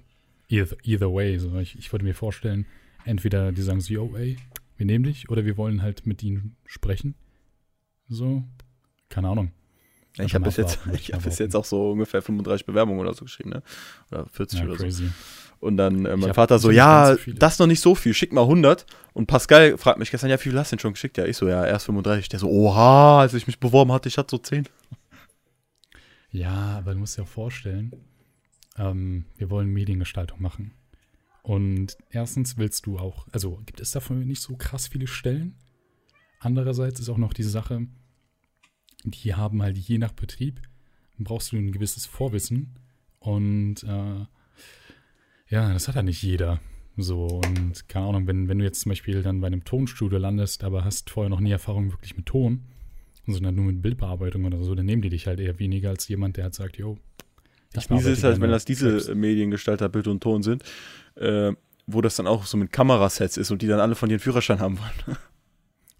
[0.48, 2.66] either, either way, so, ich, ich würde mir vorstellen,
[3.04, 4.36] entweder die sagen so, yo, ey,
[4.76, 7.14] wir nehmen dich, oder wir wollen halt mit ihnen sprechen.
[8.08, 8.44] So,
[9.08, 9.52] keine Ahnung.
[10.16, 13.14] Ja, ich habe bis, jetzt, ich hab bis jetzt auch so ungefähr 35 Bewerbungen oder
[13.14, 13.62] so geschrieben, ne?
[14.10, 15.06] Oder 40 ja, oder crazy.
[15.06, 15.12] so.
[15.62, 18.42] Und dann äh, mein Vater so, ja, das ist noch nicht so viel, schick mal
[18.42, 18.84] 100.
[19.12, 21.16] Und Pascal fragt mich gestern, ja, wie viel hast du denn schon geschickt?
[21.16, 22.28] Ja, ich so, ja, erst 35.
[22.28, 24.68] Der so, oha, als ich mich beworben hatte, ich hatte so 10.
[26.32, 27.92] Ja, aber du musst dir vorstellen,
[28.76, 30.72] ähm, wir wollen Mediengestaltung machen.
[31.42, 35.56] Und erstens willst du auch, also gibt es dafür nicht so krass viele Stellen.
[36.40, 37.86] Andererseits ist auch noch diese Sache,
[39.04, 40.62] die haben halt je nach Betrieb,
[41.18, 42.78] brauchst du ein gewisses Vorwissen.
[43.18, 44.26] Und äh,
[45.48, 46.60] ja, das hat ja nicht jeder.
[46.96, 50.64] So, und keine Ahnung, wenn, wenn du jetzt zum Beispiel dann bei einem Tonstudio landest,
[50.64, 52.64] aber hast vorher noch nie Erfahrung wirklich mit Ton,
[53.26, 56.36] sondern nur mit Bildbearbeitung oder so, dann nehmen die dich halt eher weniger als jemand,
[56.36, 56.98] der halt sagt, yo.
[57.72, 59.14] Das Miese ist halt, wenn das diese selbst.
[59.14, 60.62] Mediengestalter Bild und Ton sind,
[61.14, 61.52] äh,
[61.86, 64.60] wo das dann auch so mit Kamerasets ist und die dann alle von ihren Führerschein
[64.60, 65.18] haben wollen.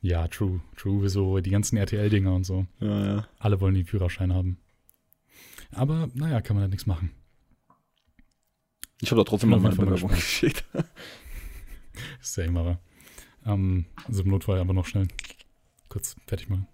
[0.05, 2.67] Ja, true, true, so die ganzen RTL-Dinger und so.
[2.81, 3.29] Ja, ja.
[3.39, 4.59] Alle wollen den Führerschein haben.
[5.71, 7.13] Aber, naja, kann man da nichts machen.
[9.01, 10.65] Ich habe da trotzdem noch meine Bewerbung geschickt.
[12.21, 12.81] ist ja immer.
[13.47, 15.07] Ähm, also im Notfall aber noch schnell
[15.89, 16.67] kurz fertig machen.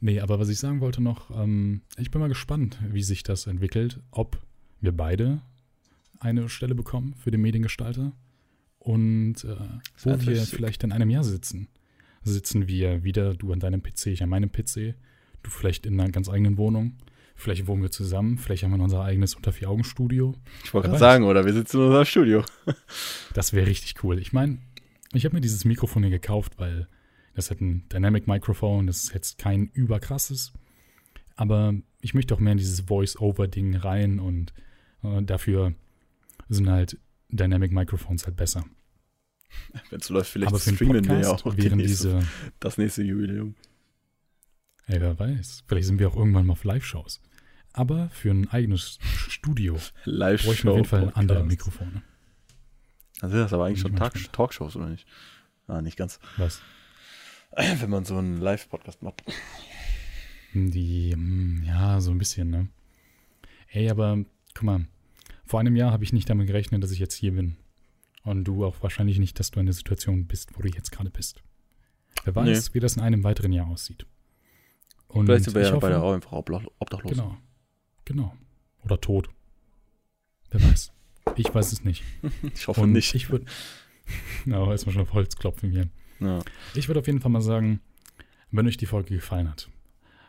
[0.00, 3.46] Nee, aber was ich sagen wollte noch, ähm, ich bin mal gespannt, wie sich das
[3.46, 4.40] entwickelt, ob
[4.80, 5.40] wir beide
[6.20, 8.12] eine Stelle bekommen für den Mediengestalter
[8.78, 9.56] und äh,
[10.02, 11.68] wo wir vielleicht in einem Jahr sitzen
[12.26, 14.94] sitzen wir wieder, du an deinem PC, ich an meinem PC,
[15.42, 16.96] du vielleicht in einer ganz eigenen Wohnung.
[17.34, 20.34] Vielleicht wohnen wir zusammen, vielleicht haben wir unser eigenes Unter-Vier-Augen-Studio.
[20.64, 22.44] Ich wollte gerade sagen, oder wir sitzen in unserem Studio.
[23.34, 24.18] das wäre richtig cool.
[24.18, 24.58] Ich meine,
[25.12, 26.88] ich habe mir dieses Mikrofon hier gekauft, weil
[27.36, 30.52] das hat ein Dynamic Microphone, das ist jetzt kein überkrasses.
[31.36, 34.54] Aber ich möchte auch mehr in dieses Voice-Over-Ding rein und
[35.02, 35.74] äh, dafür
[36.48, 38.64] sind halt Dynamic Microphones halt besser.
[39.90, 42.28] Wenn es läuft, vielleicht Aber für streamen wir ja auch wären nächste, diese,
[42.58, 43.54] das nächste Jubiläum.
[44.86, 45.64] Ey, wer weiß.
[45.66, 47.20] Vielleicht sind wir auch irgendwann mal auf Live-Shows.
[47.74, 51.18] Aber für ein eigenes Studio Live bräuchten wir auf jeden Fall Podcast.
[51.18, 52.02] andere Mikrofone.
[53.20, 55.06] Also das ist aber eigentlich schon Talk Talkshows, oder nicht?
[55.66, 56.18] Ah, nicht ganz.
[56.38, 56.62] Was?
[57.80, 59.22] Wenn man so einen Live-Podcast macht.
[60.52, 62.68] Die, hm, ja, so ein bisschen, ne?
[63.70, 64.24] Ey, aber
[64.54, 64.86] guck mal,
[65.44, 67.56] vor einem Jahr habe ich nicht damit gerechnet, dass ich jetzt hier bin.
[68.24, 71.10] Und du auch wahrscheinlich nicht, dass du in der Situation bist, wo du jetzt gerade
[71.10, 71.42] bist.
[72.24, 72.74] Wer weiß, nee.
[72.74, 74.06] wie das in einem weiteren Jahr aussieht.
[75.06, 77.12] Und Vielleicht sind wir ja hoffe, beide auch einfach obdachlos.
[77.12, 77.36] Genau.
[78.04, 78.36] Genau.
[78.82, 79.28] Oder tot.
[80.50, 80.92] Wer weiß.
[81.36, 82.02] Ich weiß es nicht.
[82.54, 83.14] ich hoffe Und nicht.
[83.14, 83.46] Ich würde.
[84.44, 85.88] Na, erstmal schon auf Holz klopfen hier.
[86.20, 86.40] Ja.
[86.74, 87.80] Ich würde auf jeden Fall mal sagen,
[88.50, 89.68] wenn euch die Folge gefallen hat,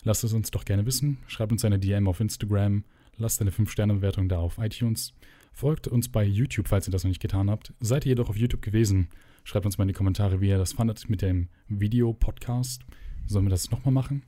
[0.03, 1.17] lasst es uns doch gerne wissen.
[1.27, 2.83] Schreibt uns eine DM auf Instagram.
[3.17, 5.13] Lasst eine 5-Sterne-Bewertung da auf iTunes.
[5.51, 7.73] Folgt uns bei YouTube, falls ihr das noch nicht getan habt.
[7.79, 9.09] Seid ihr jedoch auf YouTube gewesen?
[9.43, 12.83] Schreibt uns mal in die Kommentare, wie ihr das fandet mit dem Video-Podcast.
[13.25, 14.23] Sollen wir das nochmal machen?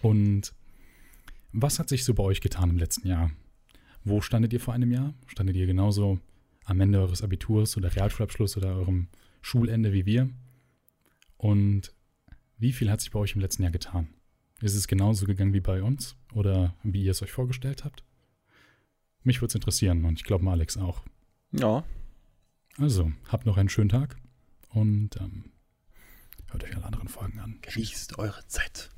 [0.00, 0.52] Und
[1.52, 3.32] was hat sich so bei euch getan im letzten Jahr?
[4.04, 5.12] Wo standet ihr vor einem Jahr?
[5.26, 6.20] Standet ihr genauso
[6.64, 9.08] am Ende eures Abiturs oder Realschulabschluss oder eurem
[9.42, 10.30] Schulende wie wir?
[11.38, 11.94] Und
[12.58, 14.08] wie viel hat sich bei euch im letzten Jahr getan?
[14.60, 18.04] Ist es genauso gegangen wie bei uns oder wie ihr es euch vorgestellt habt?
[19.22, 21.04] Mich würde es interessieren und ich glaube Alex auch.
[21.52, 21.84] Ja.
[22.76, 24.16] Also, habt noch einen schönen Tag
[24.70, 25.52] und ähm,
[26.50, 27.58] hört euch alle anderen Folgen an.
[27.62, 28.90] Genießt eure Zeit.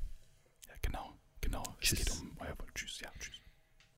[0.67, 1.63] Ja, genau, genau.
[1.81, 2.01] Tschüss.
[2.01, 3.40] Es geht um euer Tschüss, ja, tschüss.